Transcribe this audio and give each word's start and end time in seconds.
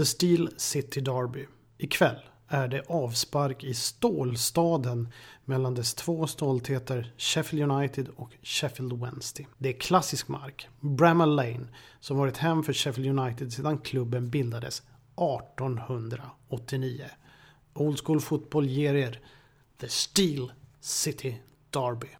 The 0.00 0.06
Steel 0.06 0.48
City 0.56 1.00
Derby. 1.00 1.46
Ikväll 1.78 2.20
är 2.48 2.68
det 2.68 2.82
avspark 2.88 3.64
i 3.64 3.74
stålstaden 3.74 5.08
mellan 5.44 5.74
dess 5.74 5.94
två 5.94 6.26
stoltheter 6.26 7.14
Sheffield 7.16 7.72
United 7.72 8.08
och 8.16 8.32
Sheffield 8.42 8.92
Wednesday. 8.92 9.46
Det 9.58 9.68
är 9.68 9.80
klassisk 9.80 10.28
mark, 10.28 10.68
Bramall 10.80 11.36
Lane, 11.36 11.66
som 12.00 12.16
varit 12.16 12.36
hem 12.36 12.62
för 12.62 12.72
Sheffield 12.72 13.18
United 13.18 13.52
sedan 13.52 13.78
klubben 13.78 14.30
bildades 14.30 14.82
1889. 15.16 17.04
Old 17.74 17.98
School 17.98 18.20
Fotboll 18.20 18.66
ger 18.66 18.94
er 18.94 19.20
The 19.80 19.88
Steel 19.88 20.52
City 20.80 21.36
Derby. 21.70 22.19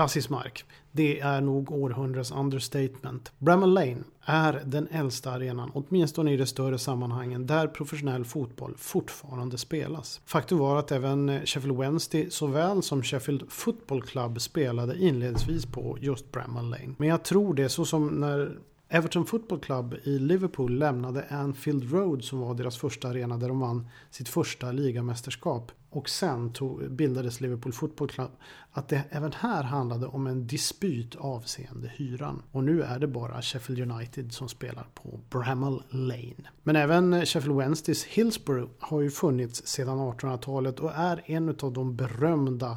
Klassisk 0.00 0.30
mark. 0.30 0.64
Det 0.92 1.20
är 1.20 1.40
nog 1.40 1.72
århundradets 1.72 2.30
understatement. 2.30 3.32
Bramall 3.38 3.72
Lane 3.74 3.96
är 4.24 4.62
den 4.66 4.88
äldsta 4.90 5.30
arenan, 5.30 5.70
åtminstone 5.74 6.32
i 6.32 6.36
de 6.36 6.46
större 6.46 6.78
sammanhangen, 6.78 7.46
där 7.46 7.66
professionell 7.66 8.24
fotboll 8.24 8.74
fortfarande 8.76 9.58
spelas. 9.58 10.20
Faktum 10.26 10.58
var 10.58 10.78
att 10.78 10.92
även 10.92 11.46
Sheffield 11.46 11.78
Wednesday 11.78 12.30
såväl 12.30 12.82
som 12.82 13.02
Sheffield 13.02 13.44
Football 13.48 14.02
Club 14.02 14.40
spelade 14.40 14.98
inledningsvis 14.98 15.66
på 15.66 15.98
just 16.00 16.32
Bramall 16.32 16.70
Lane. 16.70 16.94
Men 16.98 17.08
jag 17.08 17.22
tror 17.22 17.54
det 17.54 17.68
så 17.68 17.84
som 17.84 18.06
när 18.06 18.58
Everton 18.92 19.26
Football 19.26 19.60
Club 19.60 19.94
i 20.04 20.18
Liverpool 20.18 20.78
lämnade 20.78 21.26
Anfield 21.28 21.92
Road 21.92 22.24
som 22.24 22.40
var 22.40 22.54
deras 22.54 22.78
första 22.78 23.08
arena 23.08 23.36
där 23.36 23.48
de 23.48 23.60
vann 23.60 23.88
sitt 24.10 24.28
första 24.28 24.72
ligamästerskap. 24.72 25.72
Och 25.90 26.08
sen 26.08 26.52
tog, 26.52 26.90
bildades 26.90 27.40
Liverpool 27.40 27.72
Football 27.72 28.08
Club. 28.08 28.30
Att 28.72 28.88
det 28.88 29.04
även 29.10 29.32
här 29.32 29.62
handlade 29.62 30.06
om 30.06 30.26
en 30.26 30.46
dispyt 30.46 31.16
avseende 31.16 31.92
hyran. 31.96 32.42
Och 32.52 32.64
nu 32.64 32.82
är 32.82 32.98
det 32.98 33.06
bara 33.06 33.42
Sheffield 33.42 33.92
United 33.92 34.32
som 34.32 34.48
spelar 34.48 34.86
på 34.94 35.20
Bramall 35.30 35.82
Lane. 35.90 36.50
Men 36.62 36.76
även 36.76 37.26
Sheffield 37.26 37.56
Wednesdays 37.56 38.04
Hillsborough 38.04 38.70
har 38.78 39.00
ju 39.00 39.10
funnits 39.10 39.66
sedan 39.66 39.98
1800-talet 39.98 40.80
och 40.80 40.92
är 40.94 41.22
en 41.24 41.48
av 41.48 41.72
de 41.72 41.96
berömda 41.96 42.76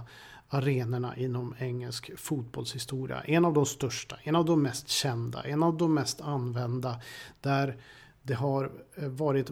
arenorna 0.54 1.18
inom 1.18 1.56
engelsk 1.60 2.12
fotbollshistoria. 2.18 3.22
En 3.22 3.46
av 3.46 3.54
de 3.54 3.66
största, 3.66 4.18
en 4.24 4.36
av 4.36 4.46
de 4.46 4.62
mest 4.62 4.88
kända, 4.88 5.44
en 5.44 5.64
av 5.64 5.78
de 5.78 5.94
mest 5.94 6.22
använda. 6.22 7.02
Där 7.42 7.78
det 8.24 8.34
har 8.34 8.72
eh, 8.96 9.10
varit 9.10 9.52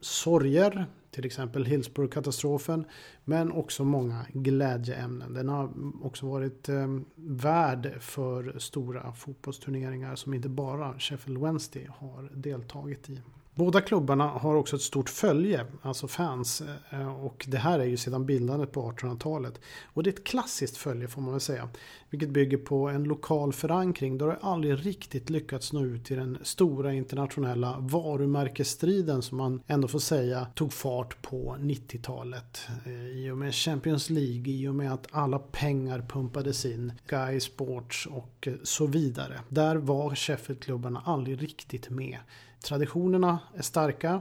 sorger, 0.00 0.86
till 1.10 1.26
exempel 1.26 1.64
Hillsborough-katastrofen, 1.64 2.84
men 3.24 3.52
också 3.52 3.84
många 3.84 4.26
glädjeämnen. 4.32 5.34
Den 5.34 5.48
har 5.48 5.70
också 6.02 6.26
varit 6.26 6.68
eh, 6.68 6.98
värd 7.14 7.96
för 8.00 8.58
stora 8.58 9.12
fotbollsturneringar 9.12 10.16
som 10.16 10.34
inte 10.34 10.48
bara 10.48 10.98
Sheffield 10.98 11.38
Wednesday 11.38 11.88
har 11.98 12.30
deltagit 12.34 13.10
i. 13.10 13.20
Båda 13.54 13.80
klubbarna 13.80 14.26
har 14.28 14.54
också 14.54 14.76
ett 14.76 14.82
stort 14.82 15.08
följe, 15.08 15.66
alltså 15.82 16.08
fans. 16.08 16.62
Eh, 16.90 17.24
och 17.24 17.46
det 17.48 17.58
här 17.58 17.78
är 17.78 17.84
ju 17.84 17.96
sedan 17.96 18.26
bildandet 18.26 18.72
på 18.72 18.92
1800-talet. 18.92 19.60
Och 19.84 20.02
det 20.02 20.10
är 20.10 20.14
ett 20.14 20.24
klassiskt 20.24 20.76
följe 20.76 21.08
får 21.08 21.22
man 21.22 21.30
väl 21.30 21.40
säga. 21.40 21.68
Vilket 22.10 22.30
bygger 22.30 22.58
på 22.58 22.88
en 22.88 23.04
lokal 23.04 23.52
förankring. 23.52 24.18
Då 24.18 24.26
det 24.26 24.38
aldrig 24.40 24.86
riktigt 24.86 25.30
lyckats 25.30 25.72
nå 25.72 25.84
ut 25.84 26.04
till 26.04 26.16
den 26.16 26.38
stora 26.42 26.94
internationella 26.94 27.76
varumärkesstriden 27.80 29.22
som 29.22 29.38
man 29.38 29.62
ändå 29.66 29.88
får 29.88 29.98
säga 29.98 30.46
tog 30.54 30.72
fart 30.72 31.22
på 31.22 31.56
90-talet. 31.60 32.66
Eh, 32.86 33.06
I 33.06 33.30
och 33.30 33.38
med 33.38 33.54
Champions 33.54 34.10
League, 34.10 34.52
i 34.52 34.68
och 34.68 34.74
med 34.74 34.92
att 34.92 35.06
alla 35.10 35.38
pengar 35.38 36.06
pumpades 36.08 36.64
in. 36.64 36.92
Sky 37.06 37.40
Sports 37.40 38.06
och 38.06 38.48
eh, 38.48 38.54
så 38.62 38.86
vidare. 38.86 39.40
Där 39.48 39.76
var 39.76 40.14
Sheffield-klubbarna 40.14 41.02
aldrig 41.04 41.42
riktigt 41.42 41.90
med. 41.90 42.18
Traditionerna 42.62 43.38
är 43.54 43.62
starka, 43.62 44.20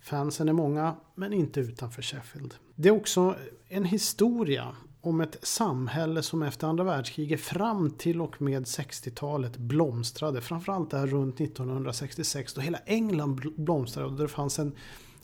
fansen 0.00 0.48
är 0.48 0.52
många, 0.52 0.96
men 1.14 1.32
inte 1.32 1.60
utanför 1.60 2.02
Sheffield. 2.02 2.54
Det 2.74 2.88
är 2.88 2.92
också 2.92 3.36
en 3.68 3.84
historia 3.84 4.76
om 5.00 5.20
ett 5.20 5.36
samhälle 5.42 6.22
som 6.22 6.42
efter 6.42 6.66
andra 6.66 6.84
världskriget 6.84 7.40
fram 7.40 7.90
till 7.90 8.20
och 8.20 8.42
med 8.42 8.62
60-talet 8.62 9.56
blomstrade. 9.56 10.40
Framförallt 10.40 10.90
där 10.90 11.06
runt 11.06 11.40
1966 11.40 12.54
då 12.54 12.60
hela 12.60 12.78
England 12.78 13.54
blomstrade 13.56 14.08
och 14.08 14.16
det 14.16 14.28
fanns 14.28 14.58
en 14.58 14.76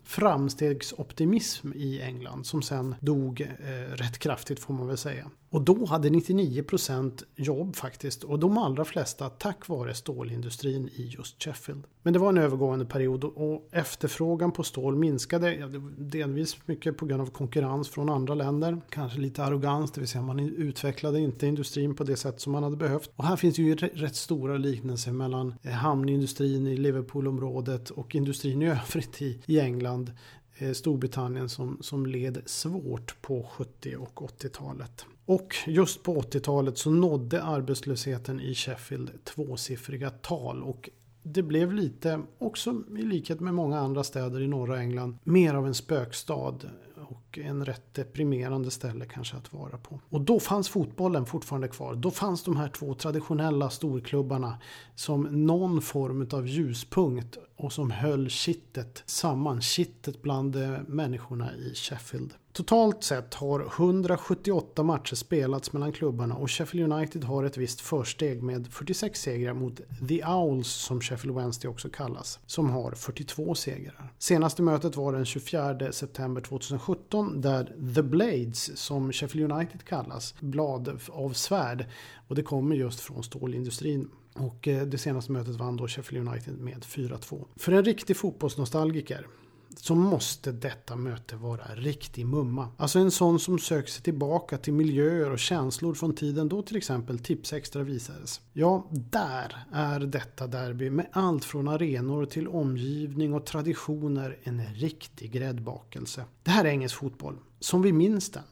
framstegsoptimism 0.04 1.72
i 1.74 2.00
England 2.00 2.46
som 2.46 2.62
sen 2.62 2.94
dog 3.00 3.40
eh, 3.40 3.94
rätt 3.94 4.18
kraftigt 4.18 4.60
får 4.60 4.74
man 4.74 4.86
väl 4.86 4.96
säga. 4.96 5.30
Och 5.50 5.62
då 5.62 5.86
hade 5.86 6.08
99% 6.08 7.22
jobb 7.36 7.76
faktiskt 7.76 8.24
och 8.24 8.38
de 8.38 8.58
allra 8.58 8.84
flesta 8.84 9.28
tack 9.28 9.68
vare 9.68 9.94
stålindustrin 9.94 10.88
i 10.88 11.02
just 11.02 11.42
Sheffield. 11.42 11.84
Men 12.02 12.12
det 12.12 12.18
var 12.18 12.28
en 12.28 12.38
övergående 12.38 12.84
period 12.84 13.24
och 13.24 13.68
efterfrågan 13.72 14.52
på 14.52 14.62
stål 14.62 14.96
minskade 14.96 15.68
delvis 15.98 16.56
mycket 16.66 16.96
på 16.96 17.06
grund 17.06 17.22
av 17.22 17.26
konkurrens 17.26 17.88
från 17.88 18.08
andra 18.08 18.34
länder. 18.34 18.80
Kanske 18.88 19.18
lite 19.18 19.44
arrogans, 19.44 19.90
det 19.90 20.00
vill 20.00 20.08
säga 20.08 20.22
man 20.22 20.40
utvecklade 20.40 21.20
inte 21.20 21.46
industrin 21.46 21.94
på 21.94 22.04
det 22.04 22.16
sätt 22.16 22.40
som 22.40 22.52
man 22.52 22.62
hade 22.62 22.76
behövt. 22.76 23.10
Och 23.16 23.24
här 23.24 23.36
finns 23.36 23.58
ju 23.58 23.74
rätt 23.74 24.16
stora 24.16 24.56
liknelser 24.56 25.12
mellan 25.12 25.54
eh, 25.62 25.70
hamnindustrin 25.72 26.66
i 26.66 26.76
Liverpoolområdet 26.76 27.90
och 27.90 28.14
industrin 28.14 28.62
i 28.62 28.66
övrigt 28.68 29.22
i, 29.22 29.60
England 29.60 30.12
Eh, 30.58 30.72
Storbritannien 30.72 31.48
som, 31.48 31.78
som 31.80 32.06
led 32.06 32.42
svårt 32.46 33.22
på 33.22 33.42
70 33.42 33.96
och 33.96 34.20
80-talet. 34.20 35.06
Och 35.24 35.54
just 35.66 36.02
på 36.02 36.20
80-talet 36.20 36.78
så 36.78 36.90
nådde 36.90 37.42
arbetslösheten 37.42 38.40
i 38.40 38.54
Sheffield 38.54 39.24
tvåsiffriga 39.24 40.10
tal 40.10 40.62
och 40.62 40.90
det 41.22 41.42
blev 41.42 41.72
lite, 41.72 42.20
också 42.38 42.82
i 42.98 43.02
likhet 43.02 43.40
med 43.40 43.54
många 43.54 43.78
andra 43.78 44.04
städer 44.04 44.40
i 44.40 44.48
norra 44.48 44.80
England, 44.80 45.18
mer 45.24 45.54
av 45.54 45.66
en 45.66 45.74
spökstad 45.74 46.54
och 47.08 47.38
en 47.38 47.64
rätt 47.64 47.94
deprimerande 47.94 48.70
ställe 48.70 49.06
kanske 49.06 49.36
att 49.36 49.52
vara 49.52 49.78
på. 49.78 50.00
Och 50.08 50.20
då 50.20 50.40
fanns 50.40 50.68
fotbollen 50.68 51.26
fortfarande 51.26 51.68
kvar. 51.68 51.94
Då 51.94 52.10
fanns 52.10 52.42
de 52.44 52.56
här 52.56 52.68
två 52.68 52.94
traditionella 52.94 53.70
storklubbarna 53.70 54.58
som 54.94 55.46
någon 55.46 55.82
form 55.82 56.28
av 56.32 56.46
ljuspunkt 56.46 57.38
och 57.56 57.72
som 57.72 57.90
höll 57.90 58.30
kittet 58.30 59.02
samman, 59.06 59.60
kittet 59.60 60.22
bland 60.22 60.56
eh, 60.56 60.78
människorna 60.86 61.54
i 61.54 61.74
Sheffield. 61.74 62.34
Totalt 62.58 63.04
sett 63.04 63.34
har 63.34 63.60
178 63.60 64.82
matcher 64.82 65.14
spelats 65.14 65.72
mellan 65.72 65.92
klubbarna 65.92 66.34
och 66.34 66.50
Sheffield 66.50 66.92
United 66.92 67.24
har 67.24 67.44
ett 67.44 67.56
visst 67.56 67.80
försteg 67.80 68.42
med 68.42 68.72
46 68.72 69.20
segrar 69.20 69.54
mot 69.54 69.80
The 70.08 70.24
Owls 70.24 70.68
som 70.68 71.00
Sheffield 71.00 71.36
Wednesday 71.36 71.70
också 71.70 71.88
kallas, 71.88 72.38
som 72.46 72.70
har 72.70 72.92
42 72.92 73.54
segrar. 73.54 74.12
Senaste 74.18 74.62
mötet 74.62 74.96
var 74.96 75.12
den 75.12 75.24
24 75.24 75.92
september 75.92 76.40
2017 76.40 77.40
där 77.40 77.92
The 77.94 78.02
Blades, 78.02 78.78
som 78.78 79.12
Sheffield 79.12 79.52
United 79.52 79.84
kallas, 79.84 80.34
blad 80.40 81.00
av 81.08 81.32
svärd, 81.32 81.86
och 82.28 82.34
det 82.34 82.42
kommer 82.42 82.76
just 82.76 83.00
från 83.00 83.22
stålindustrin 83.22 84.10
och 84.34 84.68
eh, 84.68 84.86
det 84.86 84.98
senaste 84.98 85.32
mötet 85.32 85.56
vann 85.56 85.76
då 85.76 85.88
Sheffield 85.88 86.28
United 86.28 86.58
med 86.58 86.82
4-2. 86.84 87.44
För 87.56 87.72
en 87.72 87.84
riktig 87.84 88.16
fotbollsnostalgiker 88.16 89.26
så 89.80 89.94
måste 89.94 90.52
detta 90.52 90.96
möte 90.96 91.36
vara 91.36 91.74
riktig 91.74 92.26
mumma. 92.26 92.68
Alltså 92.76 92.98
en 92.98 93.10
sån 93.10 93.38
som 93.38 93.58
söker 93.58 93.90
sig 93.90 94.02
tillbaka 94.02 94.58
till 94.58 94.72
miljöer 94.72 95.30
och 95.30 95.38
känslor 95.38 95.94
från 95.94 96.14
tiden 96.14 96.48
då 96.48 96.62
till 96.62 96.76
exempel 96.76 97.18
Tipsextra 97.18 97.82
visades. 97.82 98.40
Ja, 98.52 98.86
där 98.90 99.56
är 99.72 100.00
detta 100.00 100.46
derby 100.46 100.90
med 100.90 101.06
allt 101.12 101.44
från 101.44 101.68
arenor 101.68 102.26
till 102.26 102.48
omgivning 102.48 103.34
och 103.34 103.46
traditioner 103.46 104.38
en 104.42 104.64
riktig 104.74 105.32
gräddbakelse. 105.32 106.24
Det 106.42 106.50
här 106.50 106.64
är 106.64 106.68
engelsk 106.68 106.96
fotboll, 106.96 107.38
som 107.60 107.82
vi 107.82 107.92
minns 107.92 108.30
den. 108.30 108.42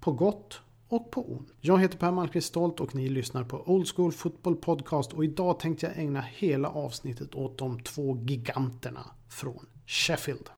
På 0.00 0.12
gott 0.12 0.60
och 0.88 1.10
på 1.10 1.32
ont. 1.32 1.48
Jag 1.60 1.80
heter 1.80 1.98
Per 1.98 2.10
Malmqvist 2.10 2.46
Stolt 2.46 2.80
och 2.80 2.94
ni 2.94 3.08
lyssnar 3.08 3.44
på 3.44 3.62
Old 3.66 3.88
School 3.88 4.12
Football 4.12 4.56
Podcast 4.56 5.12
och 5.12 5.24
idag 5.24 5.58
tänkte 5.58 5.86
jag 5.86 5.98
ägna 5.98 6.20
hela 6.20 6.68
avsnittet 6.68 7.34
åt 7.34 7.58
de 7.58 7.80
två 7.80 8.16
giganterna 8.16 9.06
från 9.28 9.66
Sheffield. 9.86 10.50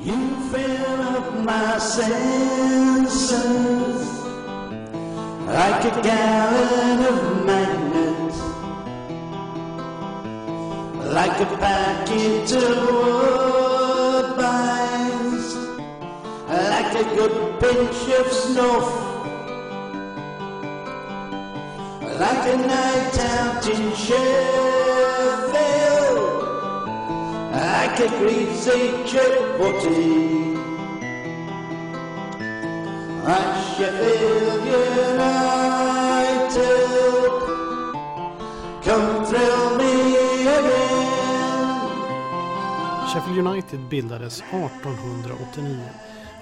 You 0.00 0.36
fill 0.52 1.00
up 1.00 1.34
my 1.44 1.78
senses 1.78 3.14
like 5.46 5.84
a 5.84 6.02
gallon 6.02 7.04
of 7.06 7.46
magnets, 7.46 8.38
like 11.10 11.40
a 11.40 11.46
packet 11.56 12.52
of 12.52 12.88
woodbines, 14.06 14.36
like 16.48 16.94
a 16.94 17.04
good 17.16 17.60
pinch 17.60 18.08
of 18.18 18.26
snuff. 18.30 18.88
Like 22.20 22.46
a 22.52 22.56
night 22.58 23.18
out 23.18 23.66
in 23.68 23.94
Sheffield. 23.94 25.13
Like 27.54 28.00
a 28.00 28.08
greasy 28.18 28.90
chapati. 29.10 30.54
Like 33.24 33.56
Sheffield 33.76 34.64
United, 34.66 35.74
come 38.84 39.24
thrill 39.26 39.76
me 39.78 39.92
again. 40.58 40.94
Sheffield 43.12 43.38
United 43.46 43.80
bildades 43.90 44.40
1889 44.40 45.80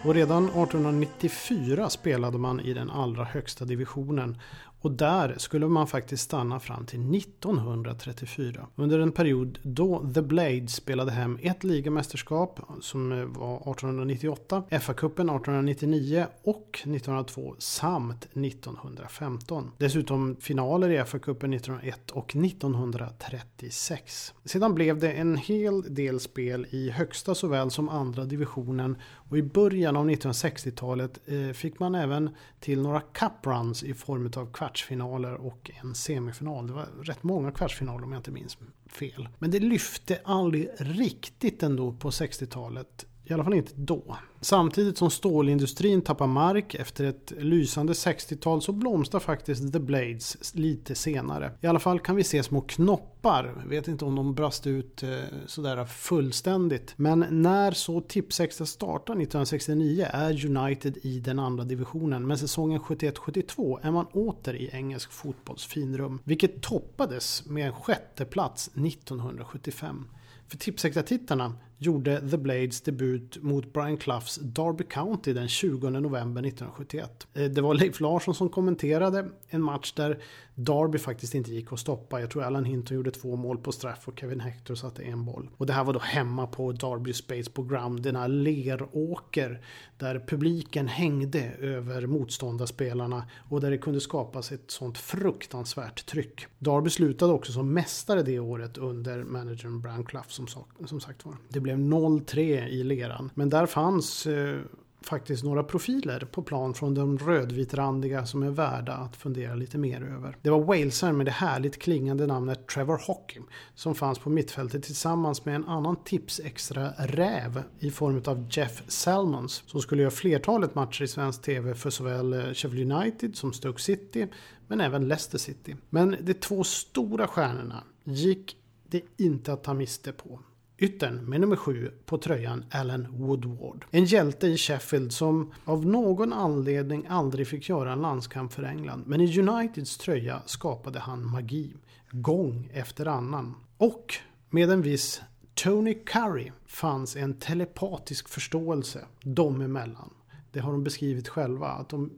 och 0.04 0.14
redan 0.14 0.44
1894 0.44 1.90
spelade 1.90 2.38
man 2.38 2.60
i 2.60 2.74
den 2.74 2.90
allra 2.90 3.24
högsta 3.24 3.64
divisionen 3.64 4.36
och 4.82 4.90
där 4.90 5.34
skulle 5.38 5.66
man 5.66 5.86
faktiskt 5.86 6.22
stanna 6.22 6.60
fram 6.60 6.86
till 6.86 7.16
1934. 7.16 8.66
Under 8.76 8.98
en 8.98 9.12
period 9.12 9.58
då 9.62 10.12
The 10.14 10.22
Blades 10.22 10.74
spelade 10.74 11.10
hem 11.10 11.38
ett 11.42 11.64
ligamästerskap 11.64 12.60
som 12.80 13.12
eh, 13.12 13.18
var 13.24 13.56
1898, 13.56 14.62
FA-cupen 14.70 15.36
1899 15.36 16.26
och 16.42 16.78
1902 16.82 17.54
samt 17.58 18.24
1915. 18.24 19.70
Dessutom 19.78 20.36
finaler 20.40 20.90
i 20.90 20.98
FA-cupen 20.98 21.54
1901 21.54 22.10
och 22.10 22.36
1936. 22.36 24.34
Sedan 24.44 24.74
blev 24.74 24.98
det 24.98 25.12
en 25.12 25.36
hel 25.36 25.94
del 25.94 26.20
spel 26.20 26.66
i 26.70 26.90
högsta 26.90 27.34
såväl 27.34 27.70
som 27.70 27.88
andra 27.88 28.24
divisionen 28.24 28.96
och 29.32 29.38
i 29.38 29.42
början 29.42 29.96
av 29.96 30.10
1960-talet 30.10 31.18
eh, 31.26 31.52
fick 31.52 31.78
man 31.78 31.94
även 31.94 32.30
till 32.60 32.82
några 32.82 33.00
cup 33.00 33.46
runs 33.46 33.82
i 33.82 33.94
form 33.94 34.32
av 34.36 34.52
kvartsfinaler 34.72 35.34
och 35.34 35.70
en 35.82 35.94
semifinal. 35.94 36.66
Det 36.66 36.72
var 36.72 36.86
rätt 37.02 37.22
många 37.22 37.50
kvartsfinaler 37.52 38.04
om 38.04 38.12
jag 38.12 38.18
inte 38.18 38.30
minns 38.30 38.58
fel. 38.86 39.28
Men 39.38 39.50
det 39.50 39.60
lyfte 39.60 40.20
aldrig 40.24 40.68
riktigt 40.78 41.62
ändå 41.62 41.92
på 41.92 42.10
60-talet. 42.10 43.06
I 43.24 43.32
alla 43.32 43.44
fall 43.44 43.54
inte 43.54 43.72
då. 43.74 44.16
Samtidigt 44.40 44.98
som 44.98 45.10
stålindustrin 45.10 46.02
tappar 46.02 46.26
mark 46.26 46.74
efter 46.74 47.04
ett 47.04 47.32
lysande 47.38 47.92
60-tal 47.92 48.62
så 48.62 48.72
blomstrar 48.72 49.20
faktiskt 49.20 49.72
The 49.72 49.78
Blades 49.78 50.54
lite 50.54 50.94
senare. 50.94 51.52
I 51.60 51.66
alla 51.66 51.78
fall 51.78 52.00
kan 52.00 52.16
vi 52.16 52.24
se 52.24 52.42
små 52.42 52.60
knoppar. 52.60 53.64
Vet 53.66 53.88
inte 53.88 54.04
om 54.04 54.14
de 54.14 54.34
brast 54.34 54.66
ut 54.66 55.02
eh, 55.02 55.10
sådär 55.46 55.84
fullständigt. 55.84 56.94
Men 56.96 57.26
när 57.30 57.72
så 57.72 58.00
Tipsextra 58.00 58.66
startar 58.66 59.12
1969 59.12 60.06
är 60.10 60.46
United 60.46 60.98
i 61.02 61.20
den 61.20 61.38
andra 61.38 61.64
divisionen. 61.64 62.26
Men 62.26 62.38
säsongen 62.38 62.80
71-72 62.80 63.78
är 63.82 63.90
man 63.90 64.06
åter 64.06 64.54
i 64.54 64.70
engelsk 64.72 65.12
fotbolls 65.12 65.64
finrum. 65.64 66.18
Vilket 66.24 66.62
toppades 66.62 67.46
med 67.46 67.66
en 67.66 67.72
sjätteplats 67.72 68.68
1975. 68.68 70.04
För 70.48 70.58
Tipsextra-tittarna 70.58 71.52
gjorde 71.82 72.30
The 72.30 72.36
Blades 72.36 72.80
debut 72.80 73.42
mot 73.42 73.72
Brian 73.72 73.96
Cloughs 73.96 74.36
Derby 74.42 74.84
County 74.84 75.32
den 75.32 75.48
20 75.48 75.90
november 75.90 76.42
1971. 76.42 77.26
Eh, 77.34 77.44
det 77.44 77.60
var 77.60 77.74
Leif 77.74 78.00
Larsson 78.00 78.34
som 78.34 78.48
kommenterade 78.48 79.28
en 79.48 79.62
match 79.62 79.92
där 79.92 80.18
Derby 80.54 80.98
faktiskt 80.98 81.34
inte 81.34 81.52
gick 81.52 81.72
att 81.72 81.78
stoppa. 81.78 82.20
Jag 82.20 82.30
tror 82.30 82.42
Alan 82.42 82.64
Hinton 82.64 82.96
gjorde 82.96 83.10
två 83.10 83.36
mål 83.36 83.58
på 83.58 83.72
straff 83.72 84.08
och 84.08 84.18
Kevin 84.20 84.40
Hector 84.40 84.74
satte 84.74 85.02
en 85.02 85.24
boll. 85.24 85.50
Och 85.56 85.66
det 85.66 85.72
här 85.72 85.84
var 85.84 85.92
då 85.92 85.98
hemma 85.98 86.46
på 86.46 86.72
Derby 86.72 87.12
Space 87.12 87.50
på 87.50 87.62
Ground, 87.62 88.02
denna 88.02 88.26
leråker 88.26 89.60
där 89.98 90.24
publiken 90.26 90.88
hängde 90.88 91.52
över 91.60 92.06
motståndarspelarna 92.06 93.24
och 93.48 93.60
där 93.60 93.70
det 93.70 93.78
kunde 93.78 94.00
skapas 94.00 94.52
ett 94.52 94.70
sånt 94.70 94.98
fruktansvärt 94.98 96.06
tryck. 96.06 96.46
Derby 96.58 96.90
slutade 96.90 97.32
också 97.32 97.52
som 97.52 97.74
mästare 97.74 98.22
det 98.22 98.38
året 98.38 98.78
under 98.78 99.24
managern 99.24 99.80
Brian 99.80 100.04
Clough 100.04 100.28
som, 100.28 100.46
som 100.86 101.00
sagt 101.00 101.24
var. 101.24 101.34
Det 101.48 101.60
blev 101.60 101.71
0-3 101.76 102.66
i 102.66 102.84
leran. 102.84 103.30
Men 103.34 103.50
där 103.50 103.66
fanns 103.66 104.26
eh, 104.26 104.60
faktiskt 105.06 105.44
några 105.44 105.62
profiler 105.62 106.28
på 106.32 106.42
plan 106.42 106.74
från 106.74 106.94
de 106.94 107.18
rödvitrandiga 107.18 108.26
som 108.26 108.42
är 108.42 108.50
värda 108.50 108.92
att 108.92 109.16
fundera 109.16 109.54
lite 109.54 109.78
mer 109.78 110.02
över. 110.02 110.36
Det 110.42 110.50
var 110.50 110.60
walesaren 110.60 111.16
med 111.16 111.26
det 111.26 111.32
härligt 111.32 111.78
klingande 111.78 112.26
namnet 112.26 112.68
Trevor 112.68 113.00
Hocking 113.06 113.42
som 113.74 113.94
fanns 113.94 114.18
på 114.18 114.30
mittfältet 114.30 114.82
tillsammans 114.82 115.44
med 115.44 115.54
en 115.54 115.64
annan 115.64 115.96
tips 116.04 116.40
extra 116.44 116.90
räv 116.98 117.62
i 117.78 117.90
form 117.90 118.22
av 118.26 118.48
Jeff 118.50 118.82
Salmons 118.88 119.62
som 119.66 119.80
skulle 119.80 120.02
göra 120.02 120.10
flertalet 120.10 120.74
matcher 120.74 121.02
i 121.02 121.08
svensk 121.08 121.42
tv 121.42 121.74
för 121.74 121.90
såväl 121.90 122.32
eh, 122.32 122.52
Sheffield 122.52 122.92
United 122.92 123.36
som 123.36 123.52
Stoke 123.52 123.82
City 123.82 124.28
men 124.68 124.80
även 124.80 125.08
Leicester 125.08 125.38
City. 125.38 125.76
Men 125.90 126.16
de 126.20 126.34
två 126.34 126.64
stora 126.64 127.26
stjärnorna 127.26 127.84
gick 128.04 128.56
det 128.88 129.02
inte 129.16 129.52
att 129.52 129.64
ta 129.64 129.74
miste 129.74 130.12
på. 130.12 130.40
Yttern 130.82 131.24
med 131.24 131.40
nummer 131.40 131.56
7 131.56 131.90
på 132.06 132.18
tröjan 132.18 132.64
Alan 132.70 133.06
Woodward. 133.10 133.84
En 133.90 134.04
hjälte 134.04 134.46
i 134.46 134.56
Sheffield 134.56 135.12
som 135.12 135.52
av 135.64 135.86
någon 135.86 136.32
anledning 136.32 137.06
aldrig 137.08 137.48
fick 137.48 137.68
göra 137.68 137.92
en 137.92 138.02
landskamp 138.02 138.52
för 138.52 138.62
England. 138.62 139.04
Men 139.06 139.20
i 139.20 139.40
Uniteds 139.40 139.98
tröja 139.98 140.42
skapade 140.46 140.98
han 140.98 141.30
magi. 141.30 141.74
Gång 142.10 142.70
efter 142.72 143.06
annan. 143.06 143.54
Och 143.76 144.14
med 144.50 144.70
en 144.70 144.82
viss 144.82 145.22
Tony 145.54 145.94
Curry 145.94 146.50
fanns 146.66 147.16
en 147.16 147.34
telepatisk 147.34 148.28
förståelse 148.28 149.04
dem 149.20 149.60
emellan. 149.60 150.14
Det 150.52 150.60
har 150.60 150.72
de 150.72 150.84
beskrivit 150.84 151.28
själva. 151.28 151.68
Att 151.68 151.88
de 151.88 152.10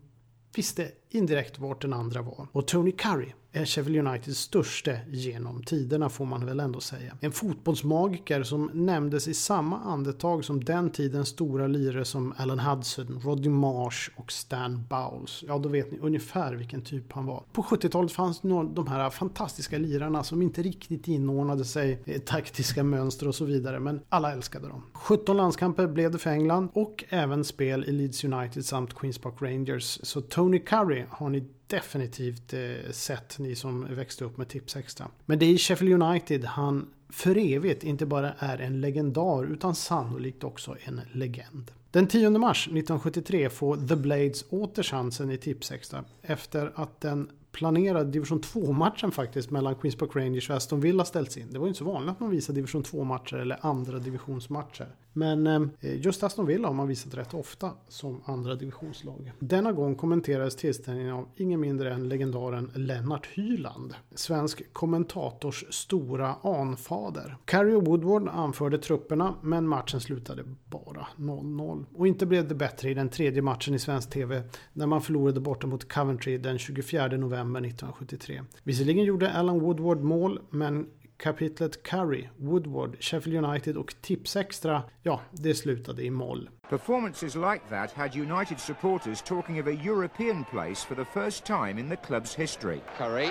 visste 0.55 0.91
indirekt 1.11 1.59
vart 1.59 1.83
den 1.83 1.93
andra 1.93 2.23
var. 2.23 2.47
Och 2.53 2.67
Tony 2.67 2.93
Curry 2.93 3.33
är 3.55 3.65
Sheffield 3.65 4.07
Uniteds 4.07 4.39
största 4.39 4.93
genom 5.09 5.63
tiderna 5.63 6.09
får 6.09 6.25
man 6.25 6.47
väl 6.47 6.61
ändå 6.61 6.81
säga. 6.81 7.17
En 7.21 7.33
fotbollsmagiker 7.33 8.43
som 8.43 8.71
nämndes 8.75 9.29
i 9.29 9.35
samma 9.35 9.79
andetag 9.79 10.45
som 10.45 10.65
den 10.65 10.91
tidens 10.91 11.29
stora 11.29 11.67
lirare 11.67 12.05
som 12.05 12.35
Alan 12.37 12.59
Hudson, 12.59 13.21
Roddy 13.25 13.49
Marsh 13.49 14.11
och 14.17 14.33
Stan 14.33 14.85
Bowles. 14.89 15.45
Ja, 15.49 15.59
då 15.59 15.69
vet 15.69 15.93
ni 15.93 15.99
ungefär 15.99 16.55
vilken 16.55 16.83
typ 16.83 17.13
han 17.13 17.27
var. 17.27 17.45
På 17.53 17.63
70-talet 17.63 18.13
fanns 18.13 18.41
de 18.75 18.87
här 18.89 19.11
fantastiska 19.11 19.79
lirarna 19.79 20.25
som 20.25 20.43
inte 20.43 20.63
riktigt 20.63 21.09
inordnade 21.09 21.65
sig 21.65 22.03
i 22.05 22.19
taktiska 22.19 22.85
mönster 22.85 23.29
och 23.29 23.35
så 23.35 23.45
vidare, 23.45 23.81
men 23.81 24.01
alla 24.09 24.33
älskade 24.33 24.69
dem. 24.69 24.83
17 24.93 25.37
landskamper 25.37 25.87
blev 25.87 26.11
det 26.11 26.19
för 26.19 26.31
England 26.31 26.69
och 26.73 27.05
även 27.09 27.45
spel 27.45 27.85
i 27.85 27.93
Leeds 27.93 28.25
United 28.25 28.65
samt 28.65 28.95
Queens 28.95 29.19
Park 29.19 29.35
Rangers. 29.39 29.99
Så 30.03 30.21
Tony 30.21 30.59
Curry 30.59 31.05
har 31.11 31.29
ni 31.29 31.49
definitivt 31.75 32.53
eh, 32.53 32.91
sett, 32.91 33.39
ni 33.39 33.57
som 33.57 33.95
växte 33.95 34.25
upp 34.25 34.37
med 34.37 34.49
Tips 34.49 34.77
Extra. 34.77 35.09
Men 35.27 35.39
det 35.39 35.47
är 35.47 35.51
i 35.51 35.59
Sheffield 35.59 36.03
United 36.03 36.45
han 36.45 36.91
för 37.09 37.37
evigt 37.37 37.85
inte 37.85 38.07
bara 38.07 38.33
är 38.39 38.59
en 38.59 38.81
legendar 38.81 39.53
utan 39.53 39.75
sannolikt 39.75 40.45
också 40.45 40.77
en 40.85 41.01
legend. 41.13 41.71
Den 41.91 42.07
10 42.07 42.31
mars 42.31 42.67
1973 42.67 43.51
får 43.51 43.77
The 43.89 43.97
Blades 43.97 44.45
åter 44.51 44.83
chansen 44.83 45.31
i 45.31 45.37
Tipsextra 45.37 46.05
efter 46.23 46.73
att 46.75 47.01
den 47.01 47.31
planerade 47.53 48.11
division 48.11 48.41
2-matchen 48.41 49.11
faktiskt 49.11 49.51
mellan 49.51 49.75
Queens 49.75 49.97
Park 49.97 50.17
Rangers 50.17 50.51
och 50.51 50.57
Aston 50.57 50.81
Villa 50.81 51.05
ställts 51.05 51.37
in. 51.37 51.53
Det 51.53 51.59
var 51.59 51.67
ju 51.67 51.69
inte 51.69 51.79
så 51.79 51.85
vanligt 51.85 52.11
att 52.11 52.21
man 52.21 52.31
visade 52.31 52.57
division 52.57 52.83
2-matcher 52.83 53.37
eller 53.37 53.67
andra 53.67 53.99
divisionsmatcher. 53.99 54.89
Men 55.17 55.47
eh, 55.47 55.63
just 55.81 56.23
Aston 56.23 56.47
Villa 56.47 56.69
har 56.69 56.75
man 56.75 56.89
visat 56.89 57.15
rätt 57.15 57.35
ofta 57.35 57.71
som 57.89 58.23
andra 58.25 58.55
divisionslag. 58.55 59.33
Denna 59.39 59.73
gång 59.73 59.95
kommenterades 59.95 60.57
tillställningen 60.57 61.13
av 61.13 61.29
ingen 61.37 61.61
mindre 61.61 61.95
än 61.95 62.09
legendaren 62.09 62.71
Lennart 62.75 63.27
Hyland. 63.27 63.95
Svensk 64.15 64.73
kommentators 64.73 65.65
stora 65.71 66.35
anfader. 66.43 67.37
Carrie 67.45 67.77
Woodward 67.77 68.29
anförde 68.29 68.79
trupperna 68.79 69.35
men 69.43 69.69
matchen 69.69 70.01
slutade 70.01 70.45
bara 70.67 71.07
0-0. 71.17 71.85
Och 71.95 72.07
inte 72.07 72.27
blev 72.27 72.49
det 72.49 72.55
bättre 72.55 72.91
i 72.91 72.95
den 72.95 73.09
tredje 73.09 73.43
matchen 73.43 73.75
i 73.75 73.79
svensk 73.79 74.11
TV 74.11 74.43
när 74.73 74.87
man 74.87 75.03
förlorade 75.03 75.41
borta 75.41 75.67
mot 75.67 75.93
Coventry 75.93 76.39
den 76.39 76.59
24 76.59 77.07
november 77.07 77.61
1973. 77.61 78.43
Visserligen 78.63 79.05
gjorde 79.05 79.33
Alan 79.33 79.61
Woodward 79.61 80.01
mål 80.01 80.41
men 80.51 80.87
kapitlet 81.17 81.83
Curry, 81.83 82.29
Woodward, 82.39 82.97
Sheffield 83.01 83.45
United 83.45 83.77
och 83.77 83.95
Tipsextra, 84.01 84.83
ja, 85.03 85.21
det 85.31 85.55
slutade 85.55 86.03
i 86.03 86.11
moll. 86.11 86.51
Performances 86.69 87.35
like 87.35 87.61
that 87.71 87.93
had 87.93 88.17
United 88.17 88.61
supporters 88.61 89.23
talking 89.23 89.61
of 89.61 89.67
a 89.67 89.75
European 89.85 90.45
place 90.45 90.85
for 90.87 90.95
the 90.95 91.05
first 91.05 91.45
time 91.45 91.81
in 91.81 91.89
the 91.89 91.97
club's 91.97 92.35
history. 92.35 92.81
Curry. 92.99 93.31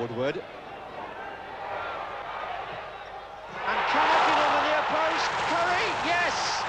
Woodward. 0.00 0.36
And 3.68 3.80
connected 3.92 4.38
on 4.44 4.50
the 4.56 4.62
near 4.68 4.84
post. 4.88 5.30
Curry, 5.52 5.88
yes! 6.08 6.62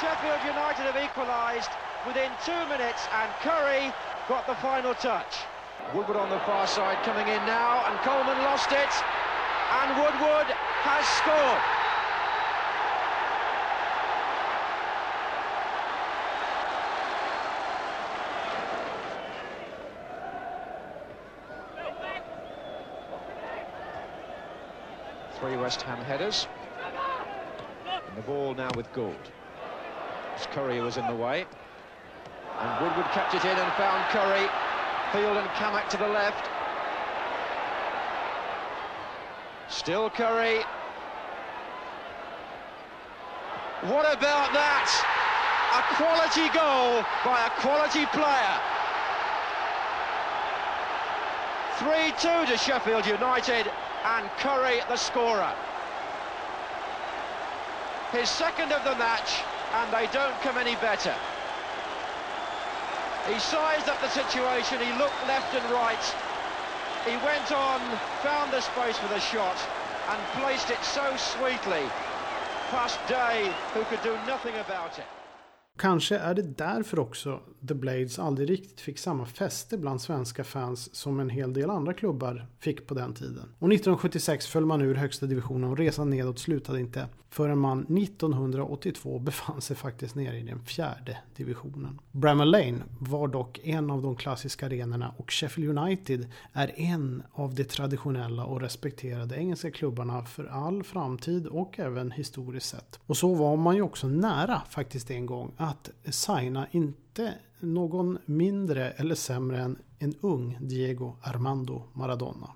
Sheffield 0.00 0.42
United 0.44 0.84
have 0.90 0.98
equalised 1.04 1.70
within 2.06 2.30
two 2.44 2.66
minutes, 2.68 3.06
and 3.12 3.30
Curry 3.40 3.92
got 4.28 4.46
the 4.46 4.54
final 4.56 4.94
touch. 4.94 5.44
Woodward 5.94 6.16
on 6.16 6.30
the 6.30 6.38
far 6.40 6.66
side 6.66 7.02
coming 7.04 7.26
in 7.26 7.44
now, 7.46 7.84
and 7.86 7.98
Coleman 8.00 8.38
lost 8.44 8.72
it, 8.72 8.88
and 9.72 9.96
Woodward 9.96 10.46
has 10.46 11.06
scored. 11.18 11.60
Three 25.40 25.56
West 25.56 25.82
Ham 25.82 26.04
headers. 26.04 26.46
And 27.86 28.16
the 28.16 28.22
ball 28.22 28.54
now 28.54 28.68
with 28.76 28.92
Gould. 28.92 29.16
Curry 30.52 30.80
was 30.80 30.96
in 30.96 31.06
the 31.06 31.14
way. 31.14 31.46
And 32.60 32.84
Woodward 32.84 33.06
kept 33.12 33.34
it 33.34 33.44
in 33.44 33.56
and 33.56 33.72
found 33.72 34.04
Curry. 34.10 34.46
Field 35.12 35.36
and 35.36 35.48
Kamak 35.56 35.88
to 35.88 35.96
the 35.96 36.06
left. 36.06 36.48
Still 39.68 40.10
Curry. 40.10 40.60
What 43.82 44.04
about 44.12 44.52
that? 44.52 44.88
A 45.72 45.94
quality 45.96 46.52
goal 46.52 47.02
by 47.24 47.46
a 47.46 47.50
quality 47.60 48.04
player. 48.12 48.60
3-2 51.78 52.46
to 52.46 52.58
Sheffield 52.58 53.06
United 53.06 53.72
and 54.04 54.28
Curry 54.36 54.80
the 54.88 54.96
scorer. 54.96 55.54
His 58.12 58.28
second 58.28 58.72
of 58.72 58.84
the 58.84 58.96
match 58.96 59.40
and 59.72 59.90
they 59.94 60.12
don't 60.12 60.38
come 60.42 60.58
any 60.58 60.74
better. 60.76 61.14
He 63.26 63.38
sized 63.38 63.88
up 63.88 64.00
the 64.00 64.08
situation, 64.08 64.80
he 64.80 64.92
looked 64.98 65.26
left 65.26 65.54
and 65.54 65.64
right. 65.70 66.04
He 67.06 67.16
went 67.18 67.52
on, 67.52 67.80
found 68.22 68.52
the 68.52 68.60
space 68.60 68.98
for 68.98 69.08
the 69.08 69.20
shot 69.20 69.56
and 70.08 70.20
placed 70.40 70.70
it 70.70 70.82
so 70.82 71.16
sweetly 71.16 71.90
past 72.70 72.98
Day 73.08 73.50
who 73.74 73.84
could 73.84 74.02
do 74.02 74.16
nothing 74.26 74.56
about 74.56 74.98
it. 74.98 75.19
Kanske 75.78 76.16
är 76.16 76.34
det 76.34 76.42
därför 76.42 76.98
också 76.98 77.40
The 77.68 77.74
Blades 77.74 78.18
aldrig 78.18 78.50
riktigt 78.50 78.80
fick 78.80 78.98
samma 78.98 79.26
fäste 79.26 79.78
bland 79.78 80.00
svenska 80.00 80.44
fans 80.44 80.94
som 80.94 81.20
en 81.20 81.30
hel 81.30 81.52
del 81.52 81.70
andra 81.70 81.94
klubbar 81.94 82.46
fick 82.58 82.86
på 82.86 82.94
den 82.94 83.14
tiden. 83.14 83.44
Och 83.58 83.72
1976 83.72 84.46
föll 84.46 84.66
man 84.66 84.80
ur 84.80 84.94
högsta 84.94 85.26
divisionen 85.26 85.70
och 85.70 85.78
resan 85.78 86.10
nedåt 86.10 86.38
slutade 86.38 86.80
inte 86.80 87.06
förrän 87.30 87.58
man 87.58 87.98
1982 87.98 89.18
befann 89.18 89.60
sig 89.60 89.76
faktiskt 89.76 90.14
nere 90.14 90.38
i 90.38 90.42
den 90.42 90.64
fjärde 90.64 91.18
divisionen. 91.36 92.00
Bramall 92.12 92.50
Lane 92.50 92.78
var 92.98 93.28
dock 93.28 93.60
en 93.64 93.90
av 93.90 94.02
de 94.02 94.16
klassiska 94.16 94.66
arenorna 94.66 95.14
och 95.16 95.32
Sheffield 95.32 95.78
United 95.78 96.28
är 96.52 96.72
en 96.80 97.22
av 97.32 97.54
de 97.54 97.64
traditionella 97.64 98.44
och 98.44 98.60
respekterade 98.60 99.36
engelska 99.36 99.70
klubbarna 99.70 100.24
för 100.24 100.44
all 100.44 100.82
framtid 100.82 101.46
och 101.46 101.78
även 101.78 102.10
historiskt 102.10 102.68
sett. 102.68 103.00
Och 103.06 103.16
så 103.16 103.34
var 103.34 103.56
man 103.56 103.76
ju 103.76 103.82
också 103.82 104.08
nära 104.08 104.62
faktiskt 104.68 105.10
en 105.10 105.26
gång 105.26 105.52
att 105.60 105.90
signa 106.04 106.66
inte 106.70 107.34
någon 107.60 108.18
mindre 108.24 108.90
eller 108.90 109.14
sämre 109.14 109.60
än 109.60 109.78
en 109.98 110.14
ung 110.20 110.58
Diego 110.60 111.16
Armando 111.22 111.82
Maradona. 111.92 112.50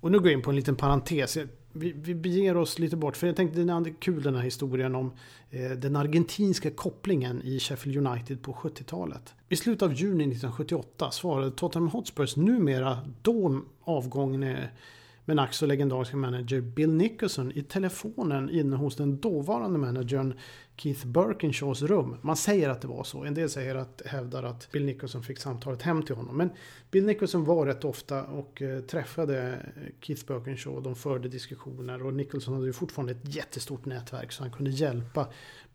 Och 0.00 0.12
nu 0.12 0.18
går 0.18 0.26
jag 0.26 0.38
in 0.38 0.42
på 0.42 0.50
en 0.50 0.56
liten 0.56 0.76
parentes. 0.76 1.38
Vi, 1.72 1.92
vi 1.92 2.14
beger 2.14 2.56
oss 2.56 2.78
lite 2.78 2.96
bort, 2.96 3.16
för 3.16 3.26
jag 3.26 3.36
tänkte 3.36 3.60
det 3.60 3.72
är 3.72 4.00
kul 4.00 4.22
den 4.22 4.34
här 4.34 4.42
historien 4.42 4.94
om 4.94 5.12
eh, 5.50 5.70
den 5.70 5.96
argentinska 5.96 6.70
kopplingen 6.70 7.42
i 7.42 7.60
Sheffield 7.60 8.06
United 8.06 8.42
på 8.42 8.52
70-talet. 8.52 9.34
I 9.48 9.56
slutet 9.56 9.82
av 9.82 9.92
juni 9.92 10.24
1978 10.24 11.10
svarade 11.10 11.50
Tottenham 11.50 11.88
Hotspurs 11.88 12.36
numera 12.36 12.98
då 13.22 13.60
avgångne 13.84 14.70
men 15.26 15.38
ack 15.38 15.54
så 15.54 15.66
legendariska 15.66 16.16
manager 16.16 16.60
Bill 16.60 16.92
Nicholson 16.92 17.52
i 17.52 17.62
telefonen 17.62 18.50
inne 18.50 18.76
hos 18.76 18.96
den 18.96 19.20
dåvarande 19.20 19.78
managern 19.78 20.34
Keith 20.76 21.06
Birkinshaws 21.06 21.82
rum. 21.82 22.16
Man 22.22 22.36
säger 22.36 22.68
att 22.68 22.80
det 22.80 22.88
var 22.88 23.04
så. 23.04 23.24
En 23.24 23.34
del 23.34 23.50
säger 23.50 23.74
att, 23.74 24.02
hävdar 24.06 24.42
att 24.42 24.72
Bill 24.72 24.84
Nicholson 24.84 25.22
fick 25.22 25.38
samtalet 25.38 25.82
hem 25.82 26.02
till 26.02 26.14
honom. 26.14 26.36
Men 26.36 26.50
Bill 26.90 27.06
Nicholson 27.06 27.44
var 27.44 27.66
rätt 27.66 27.84
ofta 27.84 28.24
och 28.24 28.62
eh, 28.62 28.80
träffade 28.80 29.66
Keith 30.00 30.26
Birkinshaw. 30.26 30.80
De 30.80 30.94
förde 30.94 31.28
diskussioner 31.28 32.06
och 32.06 32.14
Nicholson 32.14 32.54
hade 32.54 32.66
ju 32.66 32.72
fortfarande 32.72 33.12
ett 33.12 33.34
jättestort 33.34 33.84
nätverk 33.84 34.32
så 34.32 34.42
han 34.42 34.52
kunde 34.52 34.70
hjälpa 34.70 35.26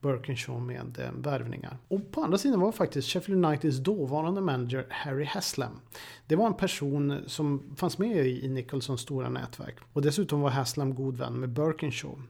Birkinshaw 0.01 0.65
med 0.65 0.99
eh, 0.99 1.11
värvningar. 1.13 1.77
Och 1.87 2.11
på 2.11 2.21
andra 2.21 2.37
sidan 2.37 2.59
var 2.59 2.71
faktiskt 2.71 3.07
Sheffield 3.07 3.45
Uniteds 3.45 3.77
dåvarande 3.77 4.41
manager 4.41 4.85
Harry 4.89 5.25
Haslam. 5.25 5.79
Det 6.27 6.35
var 6.35 6.47
en 6.47 6.53
person 6.53 7.19
som 7.27 7.75
fanns 7.75 7.97
med 7.97 8.27
i 8.27 8.47
Nicholsons 8.47 9.01
stora 9.01 9.29
nätverk. 9.29 9.75
Och 9.93 10.01
dessutom 10.01 10.41
var 10.41 10.49
Haslam 10.49 10.95
god 10.95 11.17
vän 11.17 11.39
med 11.39 11.49
Birkinshaw. 11.49 12.21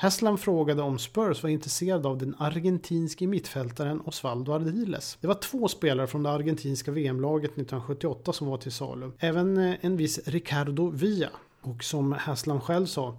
Haslam 0.00 0.38
frågade 0.38 0.82
om 0.82 0.98
Spurs 0.98 1.42
var 1.42 1.50
intresserade 1.50 2.08
av 2.08 2.18
den 2.18 2.34
argentinske 2.38 3.26
mittfältaren 3.26 4.00
Osvaldo 4.00 4.52
Ardiles. 4.52 5.18
Det 5.20 5.26
var 5.26 5.34
två 5.34 5.68
spelare 5.68 6.06
från 6.06 6.22
det 6.22 6.30
argentinska 6.30 6.90
VM-laget 6.90 7.50
1978 7.50 8.32
som 8.32 8.46
var 8.46 8.56
till 8.56 8.72
salu. 8.72 9.10
Även 9.18 9.56
eh, 9.56 9.74
en 9.80 9.96
viss 9.96 10.20
Ricardo 10.26 10.90
Villa. 10.90 11.28
Och 11.62 11.84
som 11.84 12.12
Haslam 12.12 12.60
själv 12.60 12.86
sa, 12.86 13.16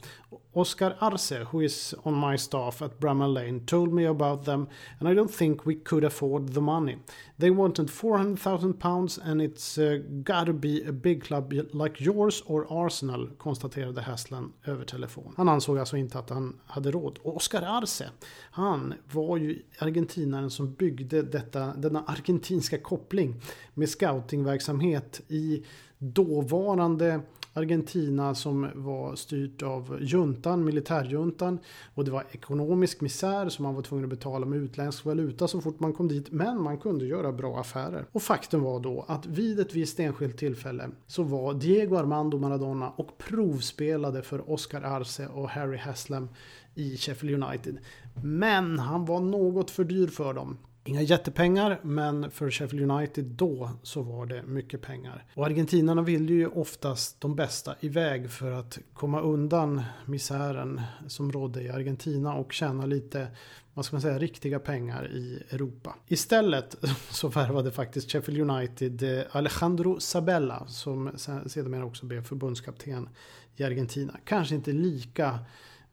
Oscar 0.53 0.98
Arce, 1.00 1.45
who 1.51 1.62
is 1.62 1.95
on 2.03 2.19
my 2.19 2.38
staff 2.38 2.81
at 2.81 3.00
Bramall 3.00 3.33
Lane, 3.33 3.60
told 3.60 3.93
me 3.93 4.05
about 4.05 4.45
them 4.45 4.67
and 5.00 5.10
I 5.10 5.13
don't 5.13 5.31
think 5.38 5.65
we 5.65 5.75
could 5.75 6.03
afford 6.03 6.53
the 6.53 6.62
money. 6.62 6.98
They 7.39 7.50
wanted 7.50 7.89
400,000 7.89 8.74
pounds 8.74 9.19
and 9.24 9.41
it's 9.41 9.77
uh, 9.77 10.03
gotta 10.24 10.53
be 10.53 10.83
a 10.88 10.91
big 10.91 11.24
club 11.24 11.53
like 11.74 12.01
yours 12.01 12.43
or 12.45 12.67
Arsenal, 12.69 13.29
konstaterade 13.38 14.01
Haslam 14.01 14.53
över 14.65 14.86
telefon. 14.86 15.33
Han 15.38 15.50
ansåg 15.50 15.79
alltså 15.79 15.98
inte 15.98 16.19
att 16.19 16.29
han 16.29 16.60
hade 16.65 16.91
råd. 16.91 17.19
Och 17.24 17.36
Oscar 17.36 17.62
Arce, 17.62 18.10
han 18.51 18.93
var 19.12 19.38
ju 19.38 19.62
argentinaren 19.79 20.50
som 20.50 20.74
byggde 20.74 21.21
detta, 21.21 21.74
denna 21.75 22.03
argentinska 22.07 22.77
koppling 22.77 23.36
med 23.74 23.89
scoutingverksamhet 23.89 25.21
i 25.27 25.63
dåvarande 26.01 27.22
Argentina 27.53 28.36
som 28.36 28.70
var 28.75 29.15
styrt 29.15 29.62
av 29.62 29.98
juntan, 30.01 30.63
militärjuntan. 30.63 31.60
Och 31.96 32.05
det 32.05 32.12
var 32.12 32.24
ekonomisk 32.31 33.01
misär 33.01 33.50
som 33.50 33.63
man 33.63 33.75
var 33.75 33.81
tvungen 33.81 34.05
att 34.05 34.10
betala 34.10 34.46
med 34.46 34.60
utländsk 34.60 35.05
valuta 35.05 35.48
så 35.48 35.62
fort 35.62 35.79
man 35.79 35.93
kom 35.93 36.08
dit. 36.08 36.31
Men 36.31 36.62
man 36.62 36.77
kunde 36.77 37.05
göra 37.05 37.31
bra 37.31 37.60
affärer. 37.60 38.05
Och 38.12 38.22
faktum 38.22 38.63
var 38.63 38.79
då 38.79 39.05
att 39.08 39.25
vid 39.25 39.60
ett 39.60 39.75
visst 39.75 40.00
enskilt 40.00 40.38
tillfälle 40.38 40.89
så 41.08 41.24
var 41.24 41.53
Diego 41.53 41.96
Armando 41.96 42.38
Maradona 42.38 42.89
och 42.89 43.17
provspelade 43.17 44.22
för 44.22 44.51
Oscar 44.51 44.81
Arce 44.81 45.27
och 45.27 45.50
Harry 45.50 45.77
Haslam 45.77 46.29
i 46.75 46.98
Sheffield 46.98 47.43
United. 47.43 47.77
Men 48.24 48.79
han 48.79 49.05
var 49.05 49.20
något 49.20 49.72
för 49.72 49.84
dyr 49.84 50.08
för 50.08 50.34
dem. 50.34 50.58
Inga 50.83 51.01
jättepengar, 51.01 51.79
men 51.83 52.31
för 52.31 52.51
Sheffield 52.51 52.91
United 52.91 53.25
då 53.25 53.69
så 53.83 54.01
var 54.01 54.25
det 54.25 54.43
mycket 54.43 54.81
pengar. 54.81 55.25
Och 55.35 55.45
argentinarna 55.45 56.01
ville 56.01 56.33
ju 56.33 56.47
oftast 56.47 57.21
de 57.21 57.35
bästa 57.35 57.75
iväg 57.79 58.31
för 58.31 58.51
att 58.51 58.79
komma 58.93 59.21
undan 59.21 59.81
misären 60.05 60.81
som 61.07 61.31
rådde 61.31 61.61
i 61.61 61.69
Argentina 61.69 62.33
och 62.33 62.53
tjäna 62.53 62.85
lite, 62.85 63.27
vad 63.73 63.85
ska 63.85 63.95
man 63.95 64.01
säga, 64.01 64.19
riktiga 64.19 64.59
pengar 64.59 65.11
i 65.11 65.43
Europa. 65.50 65.95
Istället 66.07 66.75
så 67.09 67.27
värvade 67.27 67.71
faktiskt 67.71 68.11
Sheffield 68.11 68.51
United 68.51 69.03
eh, 69.03 69.23
Alejandro 69.31 70.00
Sabella 70.00 70.67
som 70.67 71.11
sedermera 71.45 71.85
också 71.85 72.05
blev 72.05 72.23
förbundskapten 72.23 73.09
i 73.55 73.63
Argentina. 73.63 74.19
Kanske 74.25 74.55
inte 74.55 74.71
lika 74.71 75.39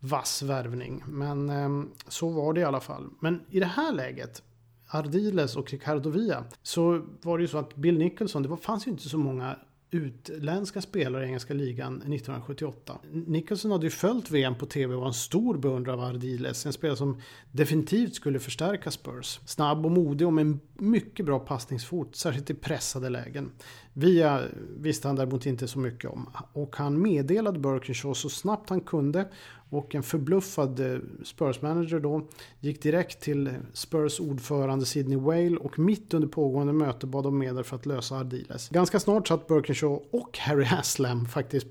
vass 0.01 0.43
värvning, 0.43 1.03
men 1.07 1.51
eh, 1.51 1.91
så 2.09 2.29
var 2.29 2.53
det 2.53 2.61
i 2.61 2.65
alla 2.65 2.81
fall. 2.81 3.11
Men 3.21 3.41
i 3.51 3.61
det 3.61 3.67
här 3.67 3.93
läget 3.93 4.43
Ardiles 4.89 5.57
och 5.57 5.71
Ricardo 5.71 6.11
Villa 6.11 6.45
så 6.63 7.07
var 7.23 7.39
det 7.39 7.43
ju 7.43 7.49
så 7.49 7.59
att 7.59 7.77
Bill 7.77 7.99
Nicholson, 7.99 8.43
det 8.43 8.57
fanns 8.57 8.87
ju 8.87 8.91
inte 8.91 9.09
så 9.09 9.19
många 9.19 9.57
utländska 9.91 10.81
spelare 10.81 11.25
i 11.25 11.27
engelska 11.27 11.55
ligan 11.55 11.95
1978. 11.95 12.99
Nicholson 13.13 13.71
hade 13.71 13.87
ju 13.87 13.91
följt 13.91 14.31
VM 14.31 14.55
på 14.55 14.67
TV 14.67 14.95
och 14.95 15.01
var 15.01 15.07
en 15.07 15.15
stor 15.15 15.59
beundrare 15.59 15.97
av 15.97 16.01
Ardiles. 16.01 16.67
En 16.67 16.73
spelare 16.73 16.97
som 16.97 17.21
definitivt 17.53 18.15
skulle 18.15 18.39
förstärka 18.39 18.91
Spurs. 18.91 19.41
Snabb 19.47 19.87
och 19.87 19.93
modig 19.93 20.27
och 20.27 20.33
med 20.33 20.43
en 20.43 20.61
mycket 20.75 21.27
bra 21.27 21.39
passningsfot, 21.39 22.17
särskilt 22.17 22.51
i 22.51 22.55
pressade 22.55 23.09
lägen. 23.09 23.51
Via 23.99 24.43
visste 24.77 25.09
han 25.09 25.17
däremot 25.17 25.47
inte 25.47 25.69
så 25.69 25.79
mycket 25.79 26.11
om. 26.11 26.29
Och 26.53 26.77
han 26.77 27.03
meddelade 27.03 27.59
Birkinshaw 27.59 28.15
så 28.15 28.29
snabbt 28.29 28.71
han 28.71 28.81
kunde 28.81 29.29
och 29.71 29.95
en 29.95 30.03
förbluffad 30.03 30.81
eh, 30.81 30.99
Spurs-manager 31.25 32.01
då 32.01 32.27
gick 32.61 32.83
direkt 32.83 33.21
till 33.21 33.55
Spurs 33.73 34.21
ordförande 34.21 34.87
Sidney 34.87 35.19
Whale 35.19 35.57
och 35.57 35.79
mitt 35.79 36.15
under 36.15 36.29
pågående 36.29 36.73
möte 36.73 37.07
bad 37.07 37.27
om 37.27 37.39
medel 37.39 37.65
för 37.65 37.77
att 37.77 37.87
lösa 37.87 38.19
Ardiles. 38.19 38.69
Ganska 38.69 39.01
snart 39.01 39.29
satt 39.29 39.47
Birkinshaw 39.47 40.05
och 40.11 40.39
Harry 40.39 40.65
Haslam 40.65 41.27
faktiskt 41.27 41.67